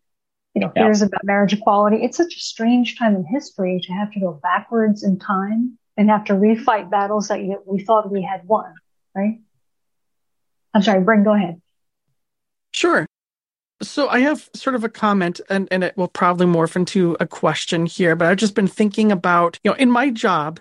[0.55, 0.85] you know, Yeah.
[0.85, 2.05] fears about marriage equality.
[2.05, 6.11] It's such a strange time in history to have to go backwards in time and
[6.11, 8.73] have to refight battles that you, we thought we had won,
[9.15, 9.41] right?
[10.77, 11.63] I'm sorry, Bryn, go ahead.
[12.71, 13.07] Sure.
[13.81, 17.27] So I have sort of a comment and, and it will probably morph into a
[17.27, 20.61] question here, but I've just been thinking about, you know, in my job,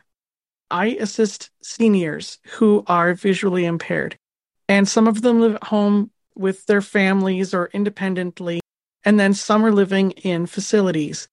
[0.72, 4.18] I assist seniors who are visually impaired.
[4.70, 8.62] And some of them live at home with their families or independently.
[9.04, 11.28] And then some are living in facilities.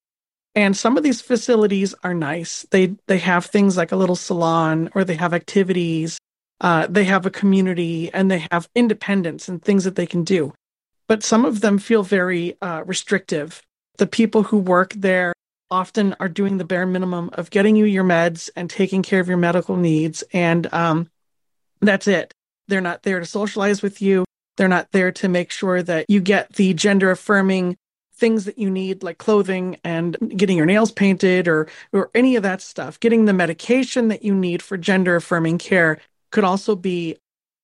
[0.57, 2.67] And some of these facilities are nice.
[2.73, 6.19] They they have things like a little salon or they have activities
[6.63, 10.55] uh, they have a community and they have independence and things that they can do.
[11.09, 13.61] But some of them feel very uh, restrictive.
[13.99, 15.35] The people who work there
[15.71, 19.29] often are doing the bare minimum of getting you your meds and taking care of
[19.29, 20.23] your medical needs.
[20.33, 21.11] And um,
[21.81, 22.33] that's it.
[22.69, 24.25] They're not there to socialize with you.
[24.57, 27.77] They're not there to make sure that you get the gender affirming
[28.15, 32.45] things that you need, like clothing and getting your nails painted or, or any of
[32.45, 33.01] that stuff.
[33.01, 35.99] Getting the medication that you need for gender affirming care
[36.33, 37.17] could also be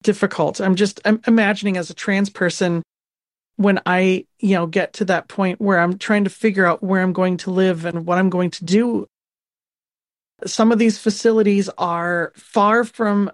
[0.03, 0.61] difficult.
[0.61, 2.83] I'm just I'm imagining as a trans person
[3.57, 7.03] when I, you know, get to that point where I'm trying to figure out where
[7.03, 9.07] I'm going to live and what I'm going to do.
[10.47, 13.33] Some of these facilities are far from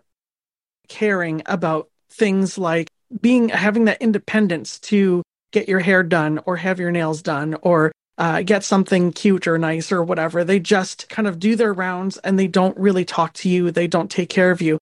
[0.89, 2.89] caring about things like
[3.20, 5.22] being having that independence to
[5.53, 9.59] get your hair done or have your nails done or uh, get something cute or
[9.59, 10.43] nice or whatever.
[10.43, 13.70] They just kind of do their rounds and they don't really talk to you.
[13.70, 14.78] They don't take care of you.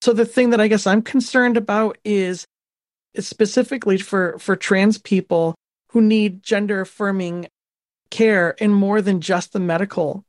[0.00, 2.46] So the thing that I guess I'm concerned about is,
[3.18, 5.54] specifically for for trans people
[5.90, 7.48] who need gender affirming
[8.10, 10.24] care in more than just the medical.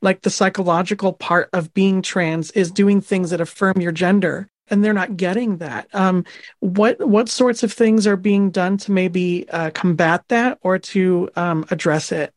[0.00, 4.84] Like the psychological part of being trans is doing things that affirm your gender and
[4.84, 5.88] they're not getting that.
[5.94, 6.24] Um,
[6.60, 11.30] what what sorts of things are being done to maybe uh, combat that or to
[11.36, 12.34] um, address it?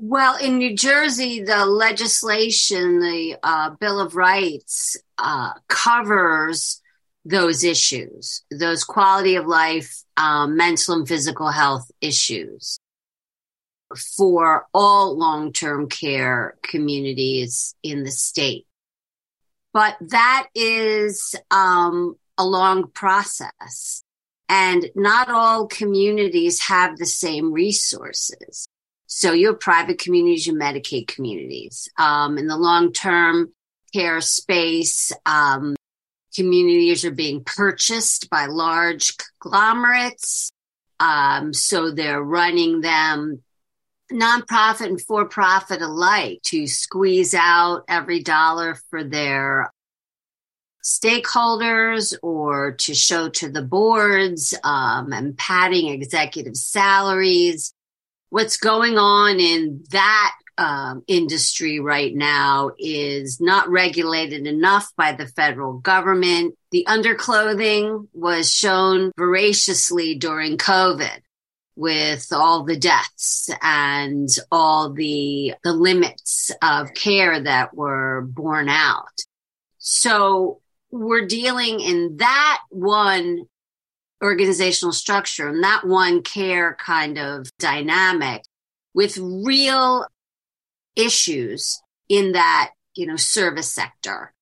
[0.00, 6.80] Well, in New Jersey, the legislation, the uh, Bill of Rights, uh, covers
[7.24, 12.78] those issues, those quality of life, um, mental and physical health issues
[14.16, 18.66] for all long term care communities in the state.
[19.72, 24.04] But that is um, a long process.
[24.48, 28.68] And not all communities have the same resources.
[29.08, 31.88] So your private communities, your Medicaid communities.
[31.98, 33.52] Um, in the long term
[33.94, 35.76] care space, um,
[36.36, 40.52] communities are being purchased by large conglomerates.
[41.00, 43.42] Um, so they're running them
[44.12, 49.72] nonprofit and for profit alike to squeeze out every dollar for their
[50.84, 57.72] stakeholders or to show to the boards um, and padding executive salaries.
[58.30, 65.26] What's going on in that um, industry right now is not regulated enough by the
[65.26, 66.56] federal government.
[66.72, 71.20] The underclothing was shown voraciously during COVID.
[71.76, 79.16] with all the deaths and all the the limits of care that were borne out.
[79.78, 80.60] So
[80.90, 83.44] we're dealing in that one
[84.22, 88.42] organizational structure and that one care kind of dynamic
[88.94, 90.06] with real
[90.96, 94.32] issues in that, you know, service sector.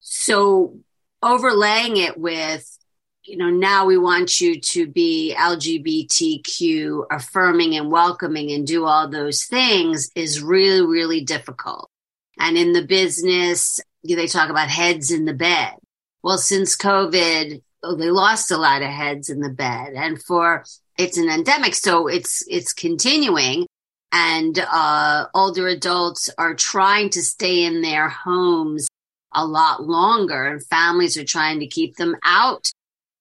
[0.00, 0.78] So
[1.22, 2.78] overlaying it with,
[3.24, 9.08] you know, now we want you to be LGBTQ affirming and welcoming and do all
[9.08, 11.90] those things is really, really difficult.
[12.38, 15.74] And in the business, they talk about heads in the bed.
[16.22, 20.64] Well, since COVID, they lost a lot of heads in the bed and for
[20.98, 21.74] it's an endemic.
[21.74, 23.66] So it's, it's continuing
[24.12, 28.88] and, uh, older adults are trying to stay in their homes
[29.32, 32.70] a lot longer and families are trying to keep them out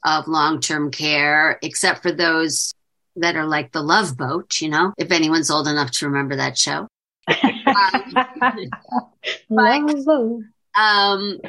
[0.03, 2.73] of long-term care, except for those
[3.15, 6.57] that are like the love boat, you know, if anyone's old enough to remember that
[6.57, 6.87] show.
[9.49, 10.41] Love.
[10.75, 11.39] Um,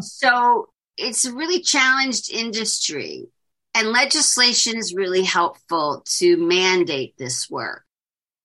[0.00, 3.26] so it's a really challenged industry
[3.74, 7.84] and legislation is really helpful to mandate this work.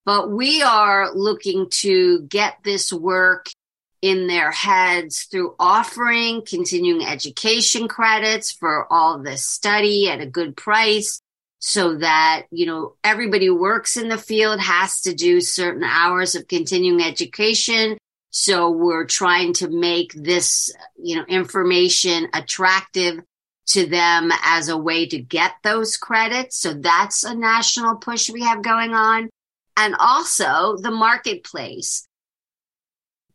[0.05, 3.47] But we are looking to get this work
[4.01, 10.55] in their heads through offering continuing education credits for all this study at a good
[10.55, 11.21] price
[11.59, 16.33] so that, you know, everybody who works in the field has to do certain hours
[16.33, 17.97] of continuing education.
[18.31, 23.21] So we're trying to make this, you know, information attractive
[23.67, 26.57] to them as a way to get those credits.
[26.57, 29.29] So that's a national push we have going on.
[29.77, 32.07] And also the marketplace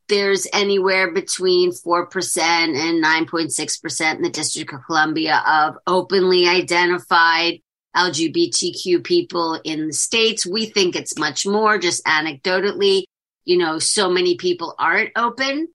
[0.09, 7.61] there's anywhere between 4% and 9.6% in the District of Columbia of openly identified
[7.97, 10.47] LGBTQ people in the States.
[10.47, 13.05] We think it's much more, just anecdotally.
[13.45, 15.69] You know, so many people aren't open.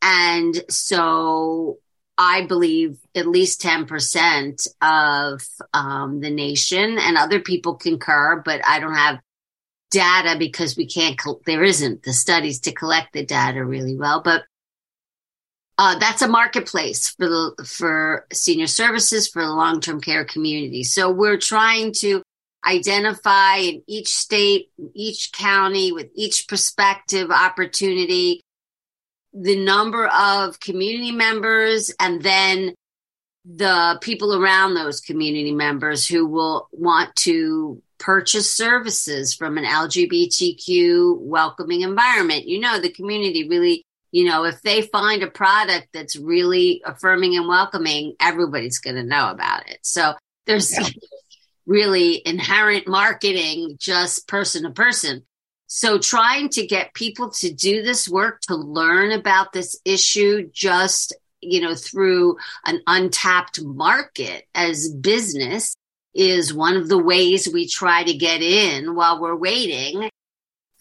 [0.00, 1.78] And so
[2.18, 5.42] I believe at least 10% of
[5.72, 9.20] um, the nation and other people concur, but I don't have
[9.90, 14.42] data because we can't, there isn't the studies to collect the data really well, but
[15.78, 20.84] uh, that's a marketplace for the, for senior services for the long-term care community.
[20.84, 22.22] So we're trying to
[22.64, 28.40] identify in each state, each county with each prospective opportunity,
[29.32, 32.74] the number of community members and then
[33.44, 41.18] the people around those community members who will want to purchase services from an LGBTQ
[41.18, 42.46] welcoming environment.
[42.46, 47.36] You know, the community really, you know, if they find a product that's really affirming
[47.36, 49.78] and welcoming, everybody's going to know about it.
[49.82, 50.14] So
[50.46, 50.88] there's yeah.
[51.66, 55.24] Really inherent marketing just person to person.
[55.66, 61.14] So trying to get people to do this work, to learn about this issue just,
[61.40, 62.36] you know, through
[62.66, 65.74] an untapped market as business
[66.14, 70.10] is one of the ways we try to get in while we're waiting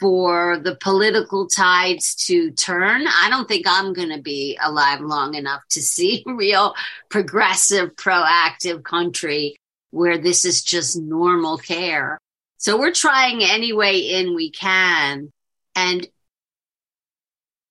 [0.02, 3.06] for the political tides to turn.
[3.08, 6.74] I don't think I'm going to be alive long enough to see real
[7.08, 9.56] progressive, proactive country
[9.92, 12.18] where this is just normal care.
[12.58, 15.32] So we're trying any way in we can.
[15.76, 16.08] And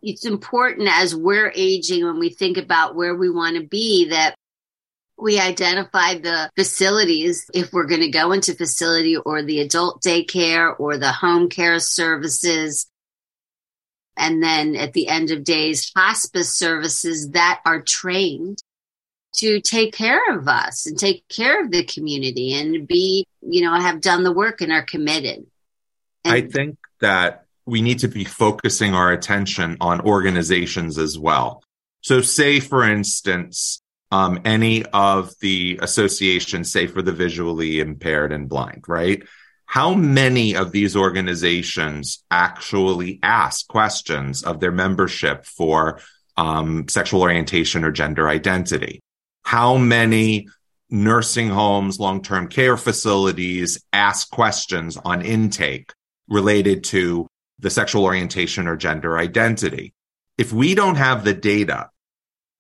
[0.03, 4.35] it's important as we're aging when we think about where we want to be that
[5.19, 10.75] we identify the facilities if we're going to go into facility or the adult daycare
[10.79, 12.87] or the home care services.
[14.17, 18.63] And then at the end of days, hospice services that are trained
[19.33, 23.75] to take care of us and take care of the community and be, you know,
[23.75, 25.47] have done the work and are committed.
[26.25, 31.63] And I think that we need to be focusing our attention on organizations as well.
[32.03, 38.49] So say, for instance, um, any of the associations, say for the visually impaired and
[38.49, 39.23] blind, right?
[39.67, 46.01] How many of these organizations actually ask questions of their membership for
[46.37, 49.01] um, sexual orientation or gender identity?
[49.43, 50.49] How many
[50.89, 55.93] nursing homes, long term care facilities ask questions on intake
[56.29, 57.27] related to
[57.59, 59.93] the sexual orientation or gender identity?
[60.39, 61.91] If we don't have the data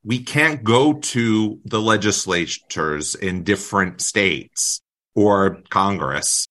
[0.02, 4.80] we can't go to the legislatures in different states
[5.14, 6.46] or Congress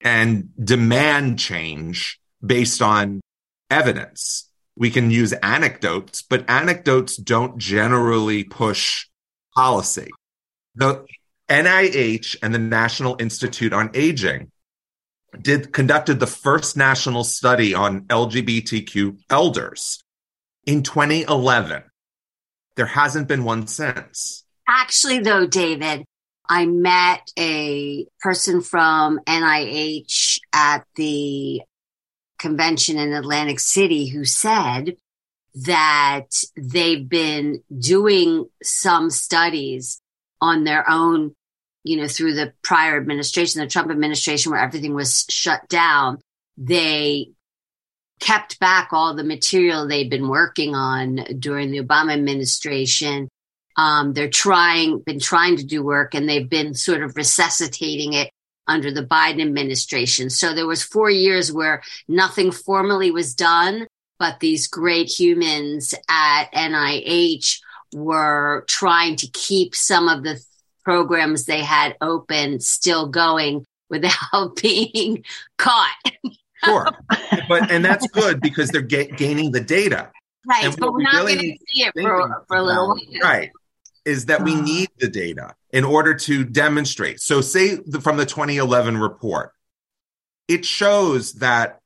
[0.00, 3.20] and demand change based on
[3.70, 4.48] evidence.
[4.76, 9.06] We can use anecdotes, but anecdotes don't generally push
[9.54, 10.08] policy.
[10.74, 11.04] The
[11.50, 14.50] NIH and the National Institute on Aging
[15.40, 20.02] did conducted the first national study on LGBTQ elders
[20.66, 21.82] in 2011.
[22.76, 24.44] There hasn't been one since.
[24.68, 26.04] Actually, though, David,
[26.48, 31.62] I met a person from NIH at the
[32.42, 34.96] convention in Atlantic City who said
[35.54, 36.26] that
[36.56, 40.00] they've been doing some studies
[40.40, 41.34] on their own,
[41.84, 46.18] you know, through the prior administration, the Trump administration, where everything was shut down.
[46.58, 47.30] They
[48.18, 53.28] kept back all the material they've been working on during the Obama administration.
[53.76, 58.30] Um, they're trying, been trying to do work and they've been sort of resuscitating it
[58.66, 60.30] under the Biden administration.
[60.30, 63.86] So there was four years where nothing formally was done,
[64.18, 67.58] but these great humans at NIH
[67.92, 70.40] were trying to keep some of the
[70.84, 75.24] programs they had open still going without being
[75.58, 76.12] caught.
[76.64, 76.88] Sure.
[77.48, 80.10] but, and that's good because they're ga- gaining the data.
[80.44, 82.98] Right, but we're we not really going to see it for, for a little while.
[83.22, 83.50] Right.
[84.04, 84.62] Is that we uh-huh.
[84.62, 87.20] need the data in order to demonstrate.
[87.20, 89.52] So, say the, from the 2011 report,
[90.48, 91.80] it shows that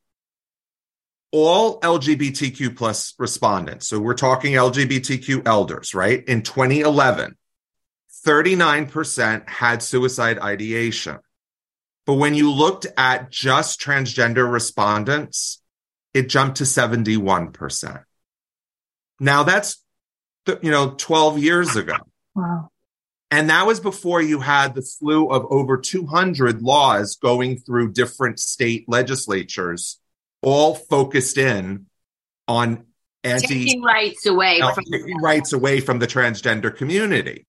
[1.32, 6.24] all LGBTQ plus respondents, so we're talking LGBTQ elders, right?
[6.24, 7.37] In 2011,
[8.26, 11.18] 39% had suicide ideation.
[12.07, 15.62] But when you looked at just transgender respondents,
[16.14, 18.05] it jumped to 71%.
[19.20, 19.82] Now that's,
[20.47, 21.97] th- you know, 12 years ago.
[22.34, 22.70] Wow.
[23.31, 28.39] And that was before you had the slew of over 200 laws going through different
[28.39, 29.99] state legislatures,
[30.43, 31.87] all focused in
[32.47, 32.85] on
[33.24, 37.47] anti Taking rights away uh, from taking rights away from the transgender community.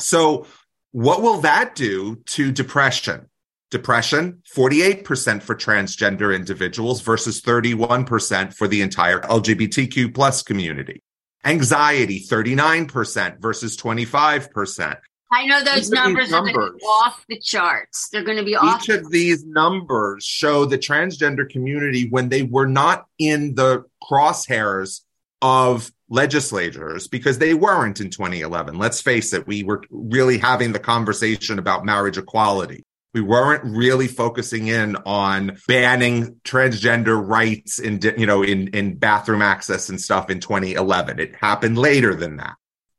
[0.00, 0.46] So,
[0.92, 3.26] what will that do to depression?
[3.70, 11.04] Depression, 48% for transgender individuals versus 31% for the entire LGBTQ plus community.
[11.44, 14.96] Anxiety, 39% versus 25%.
[15.32, 18.08] I know those Each these numbers are going to be off the charts.
[18.08, 18.82] They're going to be off.
[18.82, 25.02] Each of these numbers show the transgender community when they were not in the crosshairs
[25.40, 28.76] of legislators because they weren't in 2011.
[28.76, 32.84] Let's face it, we were really having the conversation about marriage equality.
[33.12, 39.42] We weren't really focusing in on banning transgender rights in, you know, in, in bathroom
[39.42, 41.18] access and stuff in 2011.
[41.18, 42.54] It happened later than that.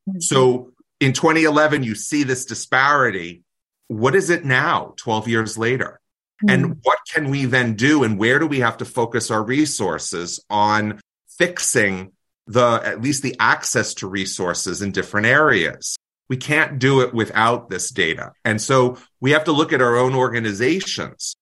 [0.09, 0.20] Mm-hmm.
[0.20, 3.43] So in 2011, you see this disparity.
[3.88, 6.01] What is it now, 12 years later?
[6.43, 6.49] Mm-hmm.
[6.49, 8.03] And what can we then do?
[8.03, 10.99] And where do we have to focus our resources on
[11.38, 12.12] fixing
[12.47, 15.95] the, at least the access to resources in different areas?
[16.32, 18.32] We can't do it without this data.
[18.45, 21.36] And so we have to look at our own organizations.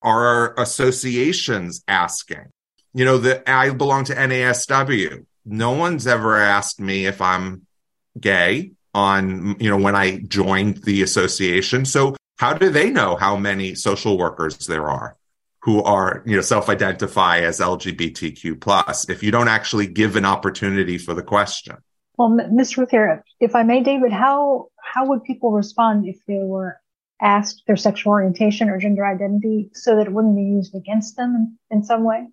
[0.00, 2.46] Are our associations asking?
[2.94, 5.26] You know, that I belong to NASW.
[5.44, 7.66] No one's ever asked me if I'm
[8.18, 11.84] gay on, you know, when I joined the association.
[11.84, 15.18] So how do they know how many social workers there are
[15.64, 20.96] who are, you know, self-identify as LGBTQ plus if you don't actually give an opportunity
[20.96, 21.76] for the question?
[22.20, 22.76] Well, Ms.
[22.76, 22.90] Ruth
[23.40, 26.78] if I may, David, how how would people respond if they were
[27.18, 31.56] asked their sexual orientation or gender identity so that it wouldn't be used against them
[31.70, 32.26] in, in some way?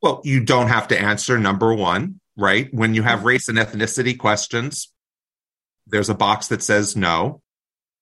[0.00, 2.72] Well, you don't have to answer number one, right?
[2.72, 4.90] When you have race and ethnicity questions,
[5.86, 7.42] there's a box that says no.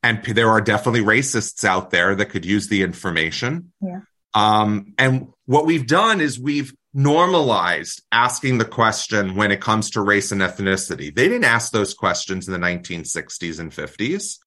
[0.05, 3.73] And p- there are definitely racists out there that could use the information.
[3.81, 4.03] Yeah.
[4.35, 10.01] Um, and what we've done is we've normalized asking the question when it comes to
[10.01, 11.15] race and ethnicity.
[11.15, 14.39] They didn't ask those questions in the 1960s and 50s,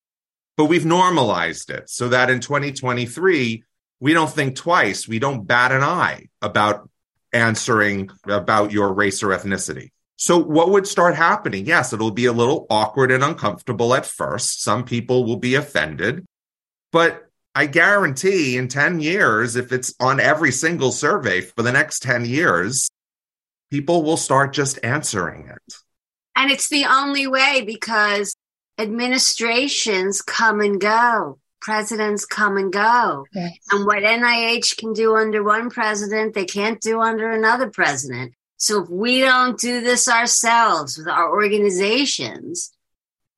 [0.56, 3.64] but we've normalized it so that in 2023,
[4.00, 5.08] we don't think twice.
[5.08, 6.90] We don't bat an eye about
[7.34, 9.92] answering about your race or ethnicity.
[10.16, 11.66] So what would start happening?
[11.66, 14.64] Yes, it'll be a little awkward and uncomfortable at first.
[14.64, 16.26] Some people will be offended,
[16.92, 17.27] but
[17.58, 22.24] I guarantee in 10 years, if it's on every single survey for the next 10
[22.26, 22.88] years,
[23.72, 25.74] people will start just answering it.
[26.36, 28.36] And it's the only way because
[28.78, 33.26] administrations come and go, presidents come and go.
[33.34, 33.58] Yes.
[33.72, 38.36] And what NIH can do under one president, they can't do under another president.
[38.58, 42.72] So if we don't do this ourselves with our organizations,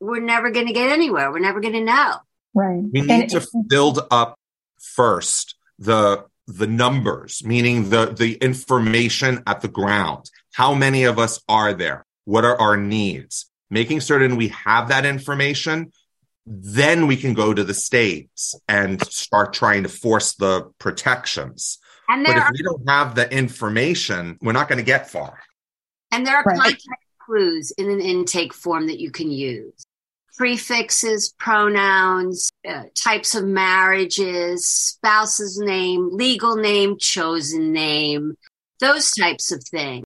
[0.01, 1.31] we're never going to get anywhere.
[1.31, 2.15] We're never going to know.
[2.53, 2.83] Right.
[2.91, 4.35] We need to build up
[4.79, 10.29] first the the numbers, meaning the the information at the ground.
[10.53, 12.05] How many of us are there?
[12.25, 13.49] What are our needs?
[13.69, 15.91] Making certain we have that information
[16.51, 21.77] then we can go to the states and start trying to force the protections.
[22.07, 25.39] And But if are we don't have the information, we're not going to get far.
[26.11, 26.57] And there are Right.
[26.57, 29.85] contact clues in an intake form that you can use
[30.39, 38.35] prefixes, pronouns, uh, types of marriages, spouse's name, legal name, chosen name,
[38.79, 40.05] those types of things.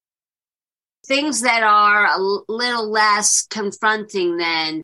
[1.05, 2.19] Things that are a
[2.51, 4.81] little less confronting than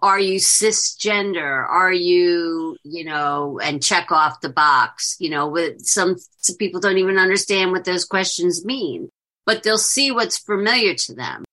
[0.00, 1.66] are you cisgender?
[1.66, 6.80] Are you, you know, and check off the box, you know, with some, some people
[6.80, 9.08] don't even understand what those questions mean
[9.46, 11.44] but they'll see what's familiar to them.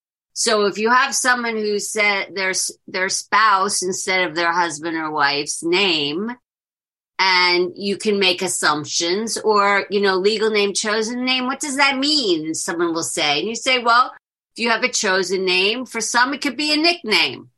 [0.41, 2.53] So if you have someone who said their
[2.87, 6.31] their spouse instead of their husband or wife's name,
[7.19, 11.99] and you can make assumptions, or you know, legal name, chosen name, what does that
[11.99, 12.47] mean?
[12.47, 14.13] And someone will say, and you say, well,
[14.55, 17.51] if you have a chosen name, for some it could be a nickname,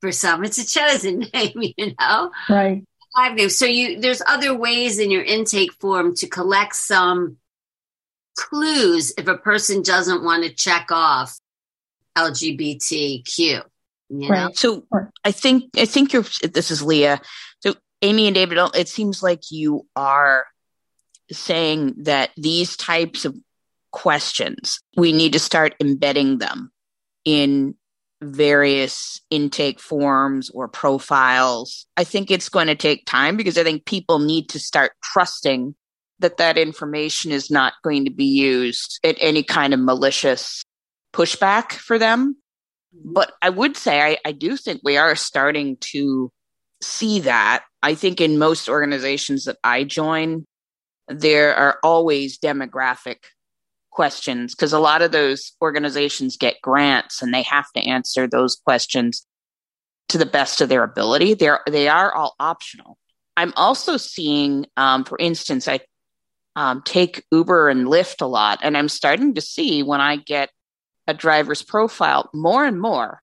[0.00, 2.84] for some it's a chosen name, you know Right.
[3.16, 3.58] five names.
[3.58, 7.38] So you there's other ways in your intake form to collect some
[8.36, 11.36] clues if a person doesn't want to check off
[12.16, 13.38] LGBTQ.
[13.38, 13.62] You
[14.10, 14.56] know, Right.
[14.56, 14.86] So
[15.24, 16.24] I think I think you're.
[16.42, 17.20] This is Leah.
[17.60, 20.46] So Amy and David, it seems like you are
[21.32, 23.34] saying that these types of
[23.90, 26.72] questions we need to start embedding them
[27.24, 27.74] in
[28.20, 31.86] various intake forms or profiles.
[31.96, 35.74] I think it's going to take time because I think people need to start trusting
[36.20, 40.64] that that information is not going to be used at any kind of malicious
[41.14, 42.36] pushback for them.
[42.92, 46.30] But I would say I, I do think we are starting to
[46.82, 47.64] see that.
[47.82, 50.44] I think in most organizations that I join,
[51.08, 53.16] there are always demographic
[53.90, 58.56] questions because a lot of those organizations get grants and they have to answer those
[58.56, 59.26] questions
[60.08, 61.34] to the best of their ability.
[61.34, 62.98] They're they are all optional.
[63.36, 65.80] I'm also seeing, um, for instance, I
[66.56, 70.50] um, take Uber and Lyft a lot, and I'm starting to see when I get
[71.06, 73.22] a driver's profile more and more,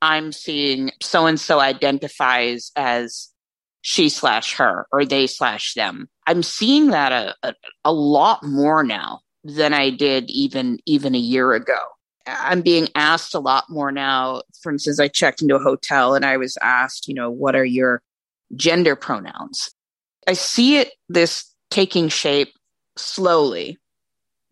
[0.00, 3.28] I'm seeing so and so identifies as
[3.82, 6.08] she slash her or they slash them.
[6.26, 7.54] I'm seeing that a, a,
[7.84, 11.78] a lot more now than I did even even a year ago.
[12.26, 14.42] I'm being asked a lot more now.
[14.62, 17.64] For instance, I checked into a hotel and I was asked, you know, what are
[17.64, 18.00] your
[18.54, 19.70] gender pronouns?
[20.28, 22.52] I see it this taking shape
[22.96, 23.78] slowly,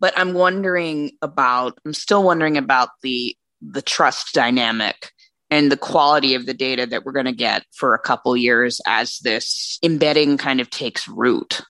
[0.01, 5.13] but I'm wondering about I'm still wondering about the the trust dynamic
[5.51, 8.81] and the quality of the data that we're going to get for a couple years
[8.87, 11.61] as this embedding kind of takes root.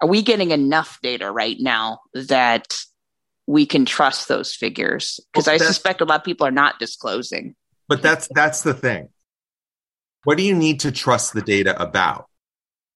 [0.00, 2.74] Are we getting enough data right now that
[3.46, 5.18] we can trust those figures?
[5.32, 7.54] Because Well, I suspect a lot of people are not disclosing.
[7.88, 9.08] But that's that's the thing.
[10.24, 12.26] What do you need to trust the data about?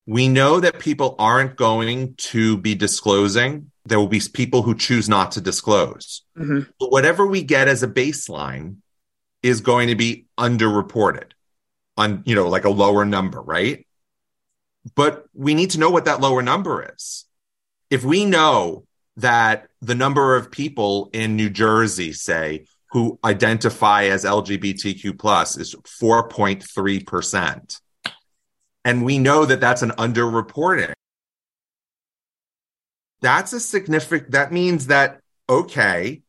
[0.07, 3.71] We know that people aren't going to be disclosing.
[3.85, 6.23] There will be people who choose not to disclose.
[6.39, 6.69] Mhm.
[6.81, 8.77] But whatever we get as a baseline
[9.43, 11.33] is going to be underreported
[11.97, 13.87] on, you know, like a lower number, right?
[14.95, 17.27] But we need to know what that lower number is.
[17.91, 24.25] If we know that the number of people in New Jersey, say, who identify as
[24.25, 27.81] LGBTQ plus is 4.3%.
[28.85, 30.95] And we know that that's an underreporting.
[33.25, 36.21] That's a significant, that means that, okay,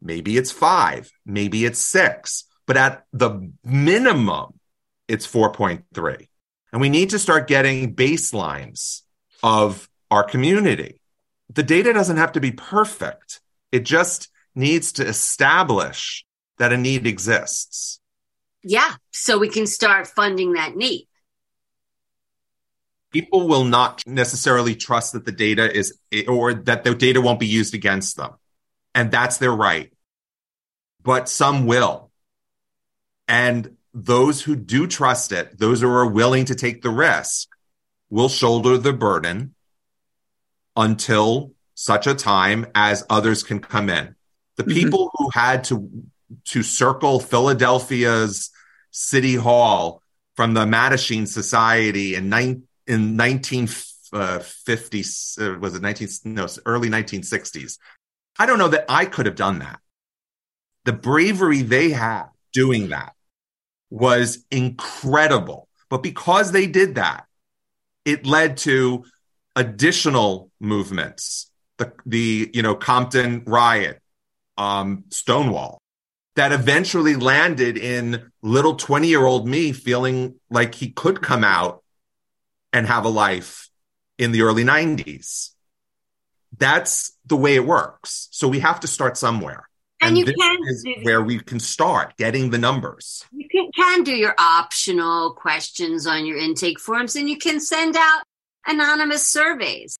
[0.00, 4.58] maybe it's five, maybe it's six, but at the minimum,
[5.06, 6.26] it's 4.3.
[6.72, 9.02] And we need to start getting baselines
[9.44, 11.00] of our community.
[11.54, 13.40] The data doesn't have to be perfect.
[13.70, 16.24] It just needs to establish
[16.58, 18.00] that a need exists.
[18.64, 18.96] yeah.
[19.12, 21.06] So we can start funding that need.
[23.12, 27.46] People will not necessarily trust that the data is, or that the data won't be
[27.46, 28.32] used against them.
[28.94, 29.92] And that's their right.
[31.02, 32.10] But some will.
[33.28, 37.48] And those who do trust it, those who are willing to take the risk,
[38.08, 39.54] will shoulder the burden
[40.76, 44.14] until such a time as others can come in.
[44.56, 44.72] The mm-hmm.
[44.72, 45.90] people who had to
[46.46, 48.50] to circle Philadelphia's
[48.90, 50.02] city hall
[50.34, 57.78] from the Mattachine Society in nine in 1950s uh, was it 19 no early 1960s.
[58.38, 59.80] I don't know that I could have done that.
[60.84, 63.14] The bravery they had doing that
[63.90, 65.68] was incredible.
[65.88, 67.26] But because they did that,
[68.04, 69.04] it led to
[69.54, 71.50] additional movements.
[71.78, 74.00] The the you know Compton riot,
[74.56, 75.78] um, Stonewall.
[76.34, 81.81] that eventually landed in little 20 year old me feeling like he could come out
[82.72, 83.68] and have a life
[84.18, 85.50] in the early 90s.
[86.56, 88.28] That's the way it works.
[88.30, 89.68] So we have to start somewhere.
[90.00, 93.24] And you this can is where we can start getting the numbers.
[93.32, 97.96] You can, can do your optional questions on your intake forms and you can send
[97.96, 98.22] out
[98.66, 99.96] anonymous surveys.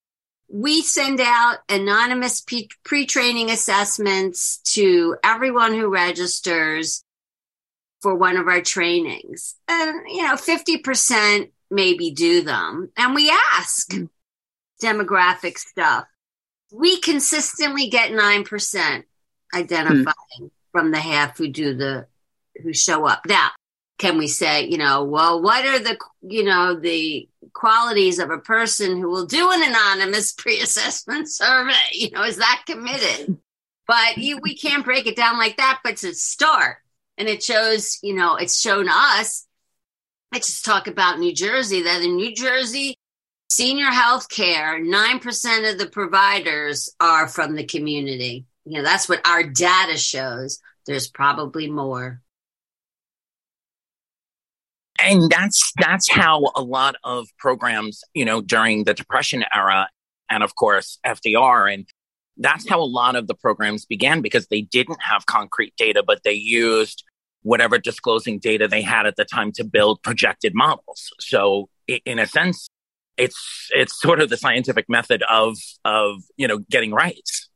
[0.48, 2.44] We send out anonymous
[2.84, 7.04] pre training assessments to everyone who registers
[8.00, 9.54] for one of our trainings.
[9.68, 12.90] And, you know, 50% maybe do them.
[12.96, 13.92] And we ask
[14.82, 16.04] demographic stuff.
[16.72, 19.04] We consistently get 9%
[19.54, 22.06] identifying from the half who do the
[22.62, 23.22] who show up.
[23.26, 23.50] Now,
[23.98, 28.38] can we say, you know, well, what are the, you know, the qualities of a
[28.38, 31.72] person who will do an anonymous pre-assessment survey?
[31.92, 33.38] You know, is that committed?
[33.86, 35.80] But you, we can't break it down like that.
[35.84, 36.78] But to start,
[37.18, 39.46] and it shows, you know, it's shown us.
[40.32, 41.82] Let's just talk about New Jersey.
[41.82, 42.96] That in New Jersey,
[43.50, 48.46] senior health care, 9% of the providers are from the community.
[48.64, 50.60] You know, that's what our data shows.
[50.86, 52.22] There's probably more.
[55.02, 59.88] and that's that's how a lot of programs you know during the depression era
[60.30, 61.86] and of course fdr and
[62.38, 66.22] that's how a lot of the programs began because they didn't have concrete data but
[66.24, 67.04] they used
[67.43, 71.68] whatever disclosing data they had at the time to build projected models so
[72.05, 72.68] in a sense
[73.16, 77.49] it's it's sort of the scientific method of of you know getting rights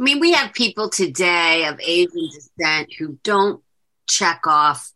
[0.00, 3.62] I mean, we have people today of Asian descent who don't
[4.08, 4.90] check off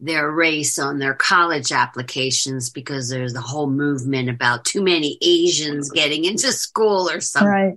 [0.00, 5.90] their race on their college applications because there's a whole movement about too many Asians
[5.90, 7.48] getting into school or something.
[7.48, 7.74] Right.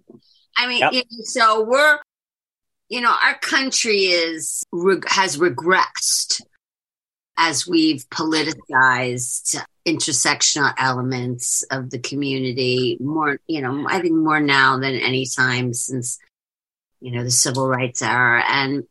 [0.57, 0.93] I mean, Yep.
[0.93, 1.99] you know, so we're,
[2.91, 4.65] you know, our country is
[5.07, 6.41] has regressed
[7.37, 14.77] as we've politicized intersectional elements of the community more, you know, I think more now
[14.77, 16.19] than any time since,
[16.99, 18.43] you know, the civil rights era.
[18.45, 18.83] And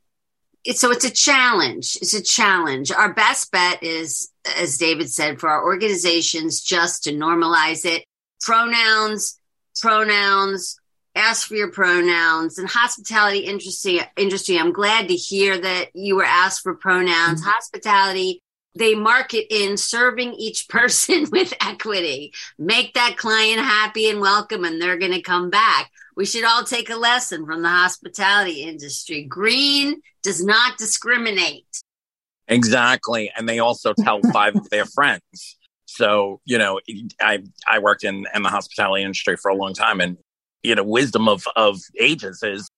[0.73, 1.99] so it's a challenge.
[2.01, 2.91] It's a challenge.
[2.91, 8.05] Our best bet is, as David said, for our organizations just to normalize it.
[8.41, 9.39] Pronouns,
[9.79, 10.80] pronouns,
[11.21, 14.59] ask for your pronouns and hospitality industry industry.
[14.59, 17.41] I'm glad to hear that you were asked for pronouns.
[17.41, 17.51] Mm-hmm.
[17.51, 18.43] Hospitality
[18.75, 22.33] they market in serving each person with equity.
[22.59, 25.91] Make that client happy and welcome and they're going to come back.
[26.17, 29.25] We should all take a lesson from the hospitality industry.
[29.25, 31.83] Green does not discriminate.
[32.49, 33.33] Exactly.
[33.37, 35.57] And they also tell five of their friends.
[35.87, 36.81] So, you know,
[37.21, 40.19] I I worked in, in the hospitality industry for a long time and
[40.63, 42.69] you know, wisdom of of ages is,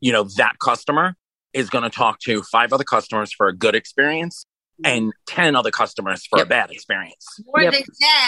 [0.00, 1.14] you know, that customer
[1.52, 4.44] is going to talk to five other customers for a good experience
[4.84, 7.26] and 10 other customers for a bad experience.
[7.46, 7.72] more Yep.
[7.72, 7.82] than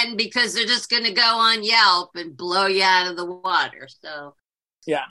[0.07, 3.24] 10 because they're just going to go on yelp and blow you out of the
[3.24, 4.34] water so
[4.86, 5.05] yeah.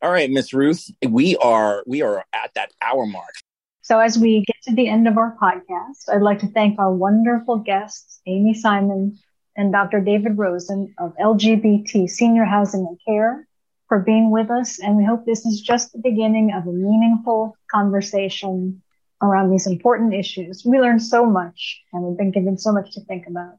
[0.00, 3.34] All right, Miss Ruth, we are we are at that hour mark.
[3.82, 6.92] So, as we get to the end of our podcast, I'd like to thank our
[6.94, 9.18] wonderful guests, Amy Simon
[9.58, 10.00] and Dr.
[10.00, 13.46] David Rosen of LGBT Senior Housing and Care,
[13.88, 14.78] for being with us.
[14.78, 18.82] And we hope this is just the beginning of a meaningful conversation
[19.20, 20.62] around these important issues.
[20.64, 23.54] We learned so much and we've been given so much to think about.